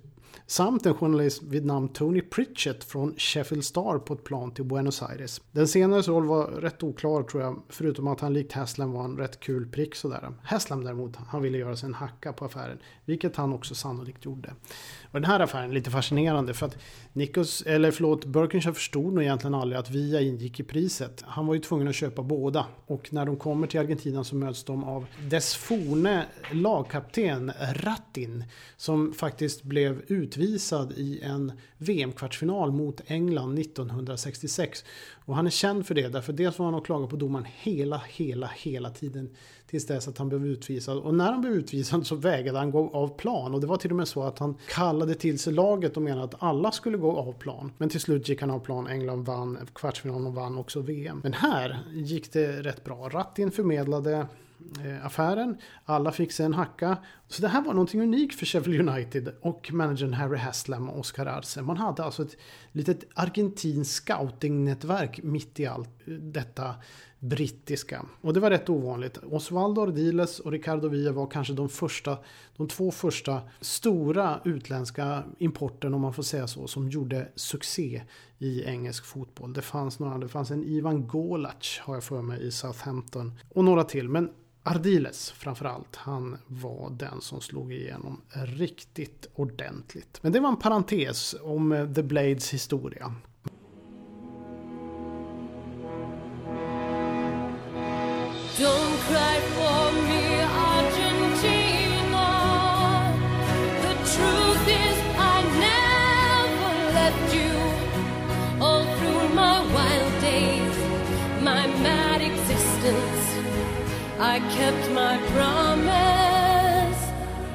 Samt 0.49 0.85
en 0.85 0.93
journalist 0.93 1.43
vid 1.43 1.65
namn 1.65 1.89
Tony 1.89 2.21
Pritchett 2.21 2.83
från 2.83 3.15
Sheffield 3.17 3.65
Star 3.65 3.99
på 3.99 4.13
ett 4.13 4.23
plan 4.23 4.51
till 4.51 4.65
Buenos 4.65 5.01
Aires. 5.01 5.41
Den 5.51 5.67
senares 5.67 6.07
roll 6.07 6.25
var 6.25 6.47
rätt 6.47 6.83
oklar 6.83 7.23
tror 7.23 7.43
jag, 7.43 7.61
förutom 7.69 8.07
att 8.07 8.19
han 8.19 8.33
likt 8.33 8.53
Haslam 8.53 8.91
var 8.91 9.03
en 9.05 9.17
rätt 9.17 9.39
kul 9.39 9.67
prick 9.67 9.95
sådär. 9.95 10.33
Haslam 10.43 10.83
däremot, 10.83 11.15
han 11.15 11.41
ville 11.41 11.57
göra 11.57 11.75
sig 11.75 11.87
en 11.87 11.93
hacka 11.93 12.33
på 12.33 12.45
affären, 12.45 12.79
vilket 13.05 13.35
han 13.35 13.53
också 13.53 13.75
sannolikt 13.75 14.25
gjorde. 14.25 14.53
Och 15.11 15.21
den 15.21 15.31
här 15.31 15.39
affären 15.39 15.69
är 15.69 15.73
lite 15.73 15.91
fascinerande 15.91 16.53
för 16.53 16.65
att 16.65 16.77
Nikos, 17.13 17.61
eller 17.61 17.91
förlåt, 17.91 18.25
Birkenshire 18.25 18.73
förstod 18.73 19.13
nog 19.13 19.23
egentligen 19.23 19.53
aldrig 19.53 19.79
att 19.79 19.89
Via 19.89 20.21
ingick 20.21 20.59
i 20.59 20.63
priset. 20.63 21.23
Han 21.27 21.47
var 21.47 21.53
ju 21.53 21.59
tvungen 21.59 21.87
att 21.87 21.95
köpa 21.95 22.23
båda 22.23 22.65
och 22.85 23.13
när 23.13 23.25
de 23.25 23.37
kommer 23.37 23.67
till 23.67 23.79
Argentina 23.79 24.23
så 24.23 24.35
möts 24.35 24.63
de 24.63 24.83
av 24.83 25.05
dess 25.29 25.55
forne 25.55 26.25
lagkapten 26.51 27.51
Rattin 27.73 28.43
som 28.77 29.13
faktiskt 29.13 29.63
blev 29.63 30.01
utvisad 30.07 30.91
i 30.91 31.21
en 31.21 31.51
VM-kvartsfinal 31.77 32.71
mot 32.71 33.01
England 33.07 33.59
1966. 33.59 34.85
Och 35.25 35.35
han 35.35 35.45
är 35.45 35.51
känd 35.51 35.87
för 35.87 35.95
det 35.95 36.07
därför 36.07 36.33
dels 36.33 36.59
var 36.59 36.65
han 36.65 36.75
och 36.75 36.85
klagade 36.85 37.09
på 37.09 37.15
domaren 37.15 37.47
hela, 37.55 38.01
hela, 38.07 38.51
hela 38.55 38.89
tiden 38.89 39.29
tills 39.67 39.85
dess 39.85 40.07
att 40.07 40.17
han 40.17 40.29
blev 40.29 40.45
utvisad. 40.45 40.97
Och 40.97 41.13
när 41.13 41.31
han 41.31 41.41
blev 41.41 41.53
utvisad 41.53 42.07
så 42.07 42.15
vägrade 42.15 42.57
han 42.57 42.71
gå 42.71 42.89
av 42.93 43.17
plan. 43.17 43.53
Och 43.53 43.61
det 43.61 43.67
var 43.67 43.77
till 43.77 43.91
och 43.91 43.97
med 43.97 44.07
så 44.07 44.23
att 44.23 44.39
han 44.39 44.55
kallade 44.69 45.15
till 45.15 45.39
sig 45.39 45.53
laget 45.53 45.97
och 45.97 46.03
menade 46.03 46.23
att 46.23 46.35
alla 46.43 46.71
skulle 46.71 46.97
gå 46.97 47.17
av 47.17 47.33
plan. 47.33 47.71
Men 47.77 47.89
till 47.89 48.01
slut 48.01 48.29
gick 48.29 48.41
han 48.41 48.51
av 48.51 48.59
plan. 48.59 48.87
England 48.87 49.25
vann 49.25 49.57
kvartsfinalen 49.75 50.27
och 50.27 50.33
vann 50.33 50.57
också 50.57 50.79
VM. 50.79 51.19
Men 51.23 51.33
här 51.33 51.79
gick 51.93 52.33
det 52.33 52.61
rätt 52.61 52.83
bra. 52.83 53.09
Rattin 53.09 53.51
förmedlade 53.51 54.27
eh, 54.85 55.05
affären. 55.05 55.57
Alla 55.85 56.11
fick 56.11 56.31
sig 56.31 56.45
en 56.45 56.53
hacka. 56.53 56.97
Så 57.27 57.41
det 57.41 57.47
här 57.47 57.61
var 57.61 57.73
någonting 57.73 58.01
unikt 58.01 58.35
för 58.39 58.45
Sheffield 58.45 58.89
United 58.89 59.33
och 59.41 59.69
managern 59.73 60.13
Harry 60.13 60.37
Haslam 60.37 60.89
och 60.89 60.99
Oscar 60.99 61.25
Arce. 61.25 61.61
Man 61.61 61.77
hade 61.77 62.03
alltså 62.03 62.23
ett 62.23 62.37
litet 62.71 63.03
argentinskt 63.13 63.95
scoutingnätverk 63.95 65.19
mitt 65.23 65.59
i 65.59 65.65
allt 65.65 65.89
eh, 66.05 66.13
detta 66.13 66.75
brittiska. 67.19 68.05
Och 68.21 68.33
det 68.33 68.39
var 68.39 68.49
rätt 68.49 68.69
ovanligt. 68.69 69.17
Osvaldo 69.17 69.81
Ardiles 69.81 70.39
och 70.39 70.51
Ricardo 70.51 70.87
Villa 70.87 71.11
var 71.11 71.27
kanske 71.27 71.53
de 71.53 71.69
första, 71.69 72.17
de 72.57 72.67
två 72.67 72.91
första 72.91 73.41
stora 73.61 74.41
utländska 74.45 75.23
importen 75.39 75.93
om 75.93 76.01
man 76.01 76.13
får 76.13 76.23
säga 76.23 76.47
så, 76.47 76.67
som 76.67 76.89
gjorde 76.89 77.27
succé 77.35 78.03
i 78.39 78.63
engelsk 78.63 79.05
fotboll. 79.05 79.53
Det 79.53 79.61
fanns 79.61 79.99
några, 79.99 80.17
det 80.17 80.27
fanns 80.27 80.51
en 80.51 80.63
Ivan 80.63 81.07
Golac 81.07 81.79
har 81.83 81.93
jag 81.93 82.03
för 82.03 82.21
mig 82.21 82.47
i 82.47 82.51
Southampton 82.51 83.39
och 83.49 83.63
några 83.63 83.83
till. 83.83 84.09
Men 84.09 84.29
Ardiles 84.63 85.31
framförallt, 85.31 85.95
han 85.95 86.37
var 86.47 86.89
den 86.89 87.21
som 87.21 87.41
slog 87.41 87.73
igenom 87.73 88.21
riktigt 88.33 89.27
ordentligt. 89.33 90.19
Men 90.21 90.31
det 90.31 90.39
var 90.39 90.49
en 90.49 90.59
parentes 90.59 91.35
om 91.41 91.71
eh, 91.71 91.93
The 91.93 92.03
Blades 92.03 92.53
historia. 92.53 93.15
Don't 98.59 98.99
cry 99.01 99.39
for 99.55 99.91
me, 100.07 100.41
Argentina. 100.71 102.27
The 103.83 103.93
truth 104.13 104.67
is, 104.67 104.97
I 105.15 105.37
never 105.67 106.71
left 106.97 107.27
you. 107.35 107.53
All 108.59 108.83
through 108.97 109.25
my 109.35 109.57
wild 109.75 110.13
days, 110.21 110.77
my 111.43 111.67
mad 111.67 112.21
existence, 112.21 113.25
I 114.19 114.39
kept 114.57 114.89
my 114.89 115.17
promise. 115.35 117.01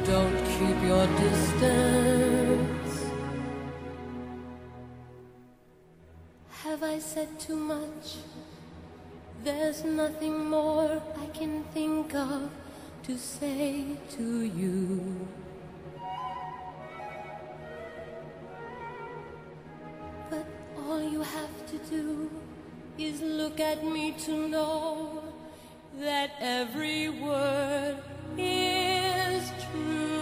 Don't 0.07 0.39
keep 0.55 0.79
your 0.87 1.07
distance. 1.19 2.95
Have 6.63 6.85
I 6.85 7.01
said 7.01 7.41
too 7.41 7.57
much? 7.57 8.19
There's 9.45 9.83
nothing 9.85 10.49
more 10.49 11.03
I 11.21 11.27
can 11.37 11.65
think 11.75 12.15
of 12.15 12.49
to 13.03 13.19
say 13.19 13.87
to 14.11 14.43
you. 14.43 15.27
But 20.31 20.47
all 20.79 21.03
you 21.03 21.23
have 21.23 21.67
to 21.73 21.79
do 21.91 22.31
is 22.97 23.21
look 23.21 23.59
at 23.59 23.85
me 23.85 24.13
to 24.27 24.47
know 24.47 25.25
that 25.99 26.31
every 26.41 27.09
word 27.09 27.97
is 28.39 29.51
true. 29.73 30.22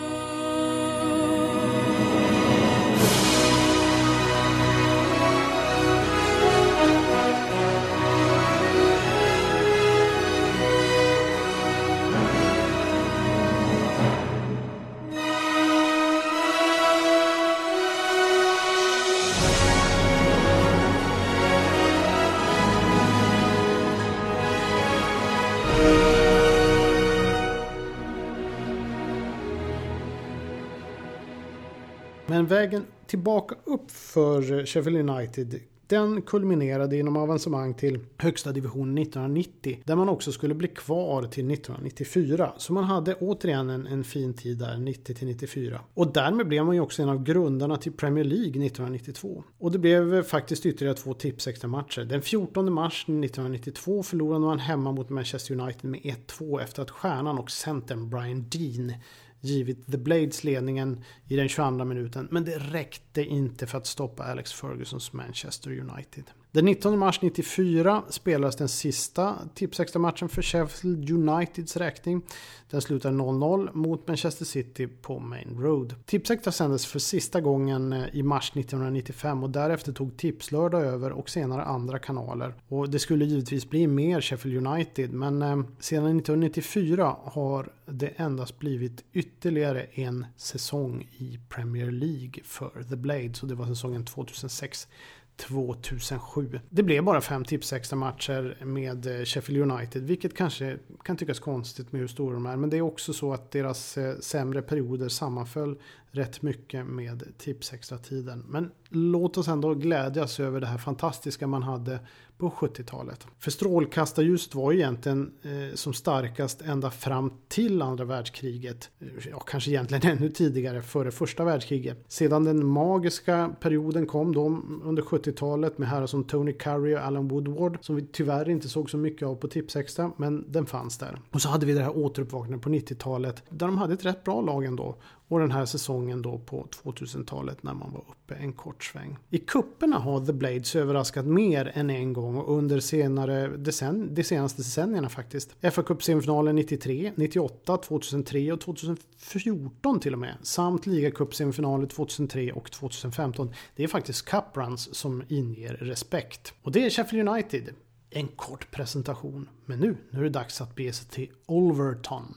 Men 32.40 32.46
vägen 32.46 32.84
tillbaka 33.06 33.54
upp 33.64 33.90
för 33.90 34.66
Sheffield 34.66 35.10
United 35.10 35.60
den 35.86 36.22
kulminerade 36.22 36.96
genom 36.96 37.16
avancemang 37.16 37.74
till 37.74 37.98
högsta 38.16 38.52
divisionen 38.52 38.98
1990 38.98 39.82
där 39.84 39.96
man 39.96 40.08
också 40.08 40.32
skulle 40.32 40.54
bli 40.54 40.68
kvar 40.68 41.22
till 41.22 41.50
1994. 41.50 42.52
Så 42.56 42.72
man 42.72 42.84
hade 42.84 43.14
återigen 43.14 43.70
en, 43.70 43.86
en 43.86 44.04
fin 44.04 44.34
tid 44.34 44.58
där 44.58 44.76
90 44.76 45.14
till 45.14 45.26
94. 45.26 45.80
Och 45.94 46.12
därmed 46.12 46.48
blev 46.48 46.64
man 46.64 46.74
ju 46.74 46.80
också 46.80 47.02
en 47.02 47.08
av 47.08 47.22
grundarna 47.22 47.76
till 47.76 47.92
Premier 47.92 48.24
League 48.24 48.66
1992. 48.66 49.44
Och 49.58 49.72
det 49.72 49.78
blev 49.78 50.22
faktiskt 50.22 50.66
ytterligare 50.66 50.96
två 50.96 51.14
tips 51.14 51.48
matcher. 51.64 52.04
Den 52.04 52.22
14 52.22 52.72
mars 52.72 53.02
1992 53.02 54.02
förlorade 54.02 54.40
man 54.40 54.58
hemma 54.58 54.92
mot 54.92 55.10
Manchester 55.10 55.60
United 55.60 55.90
med 55.90 56.00
1-2 56.00 56.60
efter 56.60 56.82
att 56.82 56.90
stjärnan 56.90 57.38
och 57.38 57.50
centern 57.50 58.10
Brian 58.10 58.44
Dean 58.48 58.92
givit 59.40 59.86
The 59.86 59.98
Blades 59.98 60.44
ledningen 60.44 61.04
i 61.28 61.36
den 61.36 61.48
22 61.48 61.84
minuten. 61.84 62.28
Men 62.30 62.44
det 62.44 62.58
räckte 62.58 63.24
inte 63.24 63.66
för 63.66 63.78
att 63.78 63.86
stoppa 63.86 64.24
Alex 64.24 64.52
Fergusons 64.52 65.12
Manchester 65.12 65.70
United. 65.70 66.24
Den 66.52 66.64
19 66.64 66.98
mars 66.98 67.22
94 67.22 68.02
spelades 68.08 68.56
den 68.56 68.68
sista 68.68 69.38
tipsextra 69.54 69.98
matchen 69.98 70.28
för 70.28 70.42
Sheffield 70.42 71.10
Uniteds 71.10 71.76
räkning. 71.76 72.22
Den 72.70 72.80
slutade 72.80 73.16
0-0 73.16 73.70
mot 73.72 74.08
Manchester 74.08 74.44
City 74.44 74.86
på 74.86 75.18
Main 75.18 75.56
Road. 75.58 75.94
Tipsextra 76.06 76.52
sändes 76.52 76.86
för 76.86 76.98
sista 76.98 77.40
gången 77.40 77.92
eh, 77.92 78.04
i 78.12 78.22
mars 78.22 78.50
1995 78.50 79.42
och 79.42 79.50
därefter 79.50 79.92
tog 79.92 80.16
Tipslördag 80.16 80.82
över 80.82 81.12
och 81.12 81.30
senare 81.30 81.62
andra 81.62 81.98
kanaler. 81.98 82.54
Och 82.68 82.90
det 82.90 82.98
skulle 82.98 83.24
givetvis 83.24 83.70
bli 83.70 83.86
mer 83.86 84.20
Sheffield 84.20 84.66
United 84.66 85.12
men 85.12 85.42
eh, 85.42 85.60
sedan 85.78 86.04
1994 86.04 87.16
har 87.24 87.72
det 87.86 88.08
endast 88.08 88.58
blivit 88.58 89.04
ytterligare 89.12 89.82
en 89.82 90.26
säsong 90.36 91.08
i 91.18 91.38
Premier 91.48 91.90
League 91.90 92.42
för 92.44 92.82
The 92.90 92.96
Blades 92.96 93.42
och 93.42 93.48
det 93.48 93.54
var 93.54 93.66
säsongen 93.66 94.04
2006 94.04 94.88
2007. 95.36 96.60
Det 96.70 96.82
blev 96.82 97.04
bara 97.04 97.20
fem 97.20 97.44
tips 97.44 97.72
extra 97.72 97.96
matcher 97.96 98.64
med 98.64 99.06
eh, 99.06 99.24
Sheffield 99.24 99.72
United, 99.72 100.02
vilket 100.02 100.36
kanske 100.36 100.78
kan 101.04 101.16
tyckas 101.16 101.38
konstigt 101.38 101.92
med 101.92 102.00
hur 102.00 102.08
stora 102.08 102.34
de 102.34 102.46
är. 102.46 102.56
Men 102.56 102.70
det 102.70 102.76
är 102.76 102.82
också 102.82 103.12
så 103.12 103.32
att 103.32 103.50
deras 103.50 103.98
eh, 103.98 104.18
sämre 104.18 104.62
perioder 104.62 105.08
sammanföll 105.08 105.78
rätt 106.10 106.42
mycket 106.42 106.86
med 106.86 107.24
tips 107.38 107.72
extra 107.72 107.98
tiden. 107.98 108.44
Men 108.48 108.70
låt 108.88 109.38
oss 109.38 109.48
ändå 109.48 109.74
glädjas 109.74 110.40
över 110.40 110.60
det 110.60 110.66
här 110.66 110.78
fantastiska 110.78 111.46
man 111.46 111.62
hade 111.62 112.00
på 112.40 112.50
70-talet. 112.50 113.26
För 113.38 113.50
strålkastarljuset 113.50 114.54
var 114.54 114.72
egentligen 114.72 115.32
eh, 115.42 115.74
som 115.74 115.92
starkast 115.92 116.62
ända 116.62 116.90
fram 116.90 117.32
till 117.48 117.82
andra 117.82 118.04
världskriget. 118.04 118.90
Eh, 119.00 119.06
ja, 119.30 119.38
kanske 119.38 119.70
egentligen 119.70 120.18
ännu 120.18 120.30
tidigare, 120.30 120.82
före 120.82 121.10
första 121.10 121.44
världskriget. 121.44 122.04
Sedan 122.08 122.44
den 122.44 122.66
magiska 122.66 123.50
perioden 123.60 124.06
kom 124.06 124.34
då 124.34 124.62
under 124.84 125.02
70-talet 125.02 125.78
med 125.78 125.88
herrar 125.88 126.06
som 126.06 126.24
Tony 126.24 126.52
Curry 126.52 126.94
och 126.94 127.00
Alan 127.00 127.28
Woodward 127.28 127.78
som 127.80 127.96
vi 127.96 128.06
tyvärr 128.12 128.48
inte 128.48 128.68
såg 128.68 128.90
så 128.90 128.96
mycket 128.96 129.28
av 129.28 129.34
på 129.34 129.48
Tipsextra, 129.48 130.12
men 130.16 130.52
den 130.52 130.66
fanns 130.66 130.98
där. 130.98 131.20
Och 131.30 131.42
så 131.42 131.48
hade 131.48 131.66
vi 131.66 131.72
det 131.72 131.82
här 131.82 131.96
återuppvaknandet 131.96 132.62
på 132.62 132.70
90-talet 132.70 133.42
där 133.48 133.66
de 133.66 133.78
hade 133.78 133.94
ett 133.94 134.04
rätt 134.04 134.24
bra 134.24 134.40
lag 134.40 134.64
ändå 134.64 134.96
och 135.30 135.40
den 135.40 135.50
här 135.50 135.66
säsongen 135.66 136.22
då 136.22 136.38
på 136.38 136.66
2000-talet 136.84 137.62
när 137.62 137.74
man 137.74 137.92
var 137.92 138.00
uppe 138.00 138.34
en 138.34 138.52
kort 138.52 138.84
sväng. 138.84 139.16
I 139.30 139.38
kupperna 139.38 139.98
har 139.98 140.26
The 140.26 140.32
Blades 140.32 140.76
överraskat 140.76 141.26
mer 141.26 141.72
än 141.74 141.90
en 141.90 142.12
gång 142.12 142.36
och 142.36 142.56
under 142.56 142.80
senare 142.80 143.56
decen 143.56 144.14
de 144.14 144.24
senaste 144.24 144.60
decennierna 144.60 145.08
faktiskt. 145.08 145.56
fa 145.72 145.82
Cup 145.82 146.02
semifinalen 146.02 146.56
93, 146.56 147.12
98, 147.16 147.76
2003 147.76 148.52
och 148.52 148.60
2014 148.60 150.00
till 150.00 150.12
och 150.12 150.18
med. 150.18 150.36
Samt 150.42 150.86
ligacup-semifinaler 150.86 151.86
2003 151.86 152.52
och 152.52 152.70
2015. 152.70 153.52
Det 153.76 153.84
är 153.84 153.88
faktiskt 153.88 154.24
cup 154.24 154.56
runs 154.56 154.94
som 154.94 155.22
inger 155.28 155.72
respekt. 155.72 156.54
Och 156.62 156.72
det 156.72 156.86
är 156.86 156.90
Sheffield 156.90 157.28
United. 157.28 157.74
En 158.10 158.28
kort 158.28 158.70
presentation. 158.70 159.48
Men 159.66 159.78
nu, 159.80 159.96
nu 160.10 160.18
är 160.18 160.24
det 160.24 160.30
dags 160.30 160.60
att 160.60 160.74
bege 160.74 160.92
sig 160.92 161.08
till 161.08 161.28
Olverton. 161.46 162.34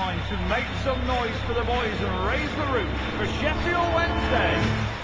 To 0.00 0.36
make 0.48 0.64
some 0.82 1.06
noise 1.06 1.36
for 1.46 1.52
the 1.52 1.62
boys 1.62 2.00
and 2.00 2.26
raise 2.26 2.48
the 2.56 2.66
roof 2.72 2.88
for 3.18 3.26
Sheffield 3.38 3.94
Wednesday. 3.94 4.99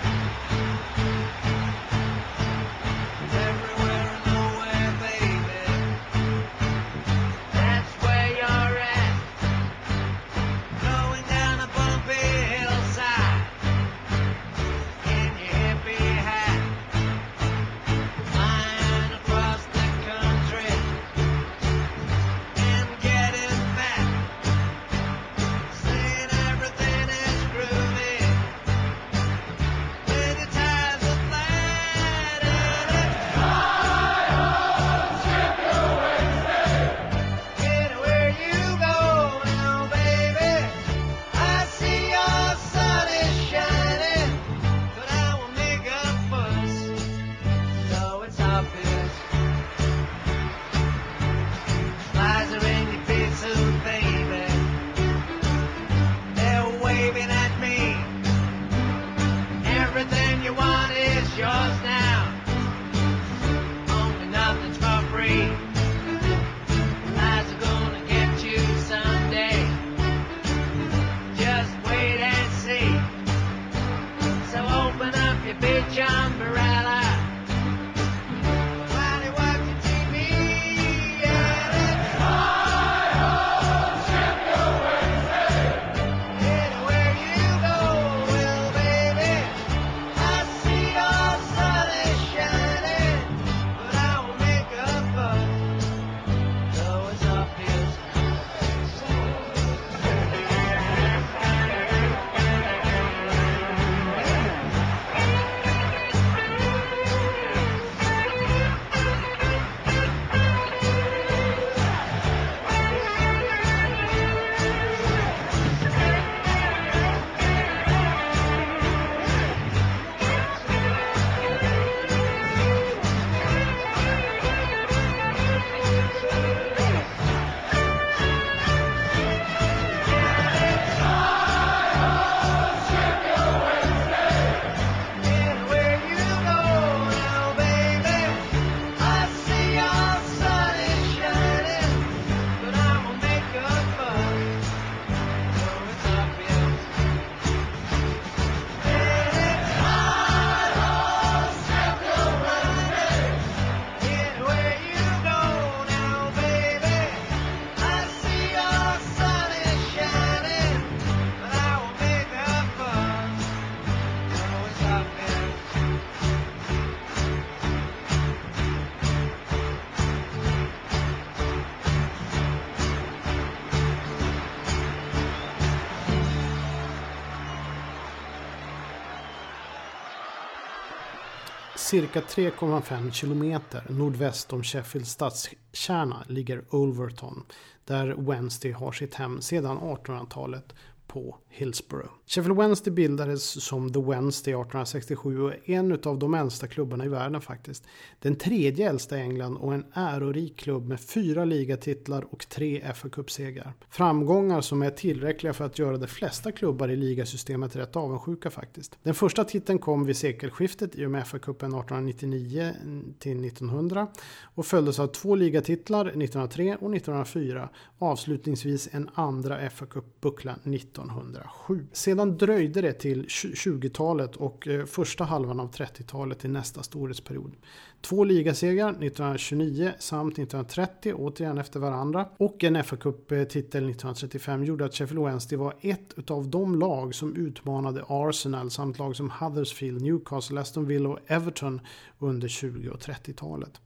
Cirka 181.97 182.21
3,5 182.21 183.11
kilometer 183.11 183.83
nordväst 183.89 184.53
om 184.53 184.63
Sheffields 184.63 185.11
stadskärna 185.11 186.25
ligger 186.29 186.65
Ulverton 186.71 187.45
där 187.85 188.15
Wednesday 188.19 188.73
har 188.73 188.93
sitt 188.93 189.15
hem 189.15 189.41
sedan 189.41 189.79
1800-talet 189.79 190.75
på 191.07 191.39
Hillsborough. 191.49 192.11
Sheffield 192.27 192.57
Wednesday 192.59 192.93
bildades 192.93 193.65
som 193.65 193.93
The 193.93 194.01
Wednesday 194.01 194.53
1867 194.53 195.43
och 195.43 195.53
är 195.53 195.61
en 195.65 195.93
av 196.05 196.19
de 196.19 196.35
äldsta 196.35 196.67
klubbarna 196.67 197.05
i 197.05 197.09
världen 197.09 197.41
faktiskt. 197.41 197.85
Den 198.19 198.37
tredje 198.37 198.89
äldsta 198.89 199.19
i 199.19 199.21
England 199.21 199.57
och 199.57 199.75
en 199.75 199.85
ärorik 199.93 200.57
klubb 200.57 200.89
med 200.89 201.01
fyra 201.01 201.45
ligatitlar 201.45 202.23
och 202.31 202.49
tre 202.49 202.93
fa 202.95 203.09
Cup-segrar. 203.09 203.73
Framgångar 203.91 204.61
som 204.61 204.83
är 204.83 204.91
tillräckliga 204.91 205.53
för 205.53 205.65
att 205.65 205.79
göra 205.79 205.97
de 205.97 206.07
flesta 206.07 206.53
klubbar 206.53 206.89
i 206.89 206.97
ligasystemet 206.97 207.77
rätt 207.77 207.97
avundsjuka 207.97 208.51
faktiskt. 208.51 208.99
Den 209.03 209.15
första 209.15 209.45
titeln 209.45 209.79
kom 209.79 210.05
vid 210.05 210.17
sekelskiftet 210.17 210.97
i 210.97 211.07
och 211.07 211.11
med 211.11 211.25
FA-cupen 211.25 211.81
1899 211.81 212.73
till 213.19 213.45
1900 213.45 214.09
och 214.55 214.67
följdes 214.67 214.99
av 214.99 215.07
två 215.07 215.35
ligatitlar 215.35 216.07
1903 216.07 216.77
och 216.81 216.95
1904 216.95 217.69
avslutningsvis 217.99 218.89
en 218.93 219.11
andra 219.15 219.71
fa 219.71 219.87
Cup-buckla 219.87 220.57
1907. 221.03 221.87
Sedan 221.93 222.39
dröjde 222.39 222.81
det 222.81 222.93
till 222.93 223.27
20-talet 223.27 224.37
och 224.37 224.69
första 224.87 225.25
halvan 225.25 225.61
av 225.61 225.71
30-talet 225.71 226.39
till 226.39 226.51
nästa 226.51 226.83
storhetsperiod. 226.83 227.53
Två 228.01 228.25
ligasegrar 228.25 228.91
1929 228.91 229.93
samt 229.99 230.33
1930 230.33 231.15
återigen 231.15 231.59
efter 231.59 231.81
varandra 231.81 232.29
och 232.37 232.65
en 232.65 232.85
fa 232.85 232.97
Cup-titel 232.97 233.91
1935 233.91 234.65
gjorde 234.65 234.85
att 234.85 234.95
Sheffield 234.95 235.25
Wednesday 235.25 235.59
var 235.59 235.75
ett 235.81 236.31
av 236.31 236.49
de 236.49 236.79
lag 236.79 237.15
som 237.15 237.37
utmanade 237.37 238.05
Arsenal 238.09 238.71
samt 238.71 238.99
lag 238.99 239.17
som 239.17 239.31
Huddersfield, 239.31 240.03
Newcastle, 240.03 240.61
Aston 240.61 240.87
Villa 240.87 241.09
och 241.09 241.19
Everton 241.27 241.81
under 242.19 242.49
20 242.49 242.91
och 242.91 243.01
30-talet. 243.01 243.81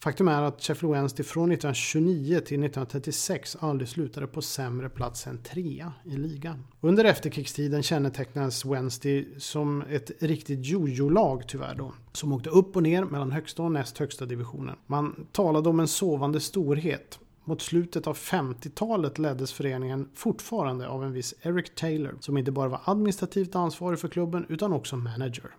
Faktum 0.00 0.28
är 0.28 0.42
att 0.42 0.62
Sheffield 0.62 0.94
Wednesday 0.94 1.24
från 1.24 1.52
1929 1.52 2.26
till 2.26 2.40
1936 2.40 3.56
aldrig 3.60 3.88
slutade 3.88 4.26
på 4.26 4.42
sämre 4.42 4.88
plats 4.88 5.26
än 5.26 5.38
trea 5.38 5.92
i 6.04 6.16
ligan. 6.16 6.64
Under 6.80 7.04
efterkrigstiden 7.04 7.82
kännetecknades 7.82 8.64
Wednesday 8.64 9.28
som 9.38 9.82
ett 9.82 10.10
riktigt 10.22 10.66
jojo-lag 10.66 11.48
tyvärr 11.48 11.74
då. 11.74 11.92
Som 12.12 12.32
åkte 12.32 12.50
upp 12.50 12.76
och 12.76 12.82
ner 12.82 13.04
mellan 13.04 13.32
högsta 13.32 13.62
och 13.62 13.72
näst 13.72 13.98
högsta 13.98 14.26
divisionen. 14.26 14.76
Man 14.86 15.26
talade 15.32 15.68
om 15.68 15.80
en 15.80 15.88
sovande 15.88 16.40
storhet 16.40 17.18
Mot 17.48 17.62
slutet 17.62 18.06
av 18.06 18.16
50-talet 18.16 19.18
leddes 19.18 19.52
föreningen 19.52 20.08
fortfarande 20.14 20.88
av 20.88 21.04
en 21.04 21.12
viss 21.12 21.34
Eric 21.42 21.74
Taylor 21.74 22.14
som 22.20 22.38
inte 22.38 22.52
bara 22.52 22.68
var 22.68 22.80
administrativt 22.84 23.54
ansvarig 23.54 23.98
för 23.98 24.08
klubben 24.08 24.46
utan 24.48 24.72
också 24.72 24.96
manager. 24.96 25.50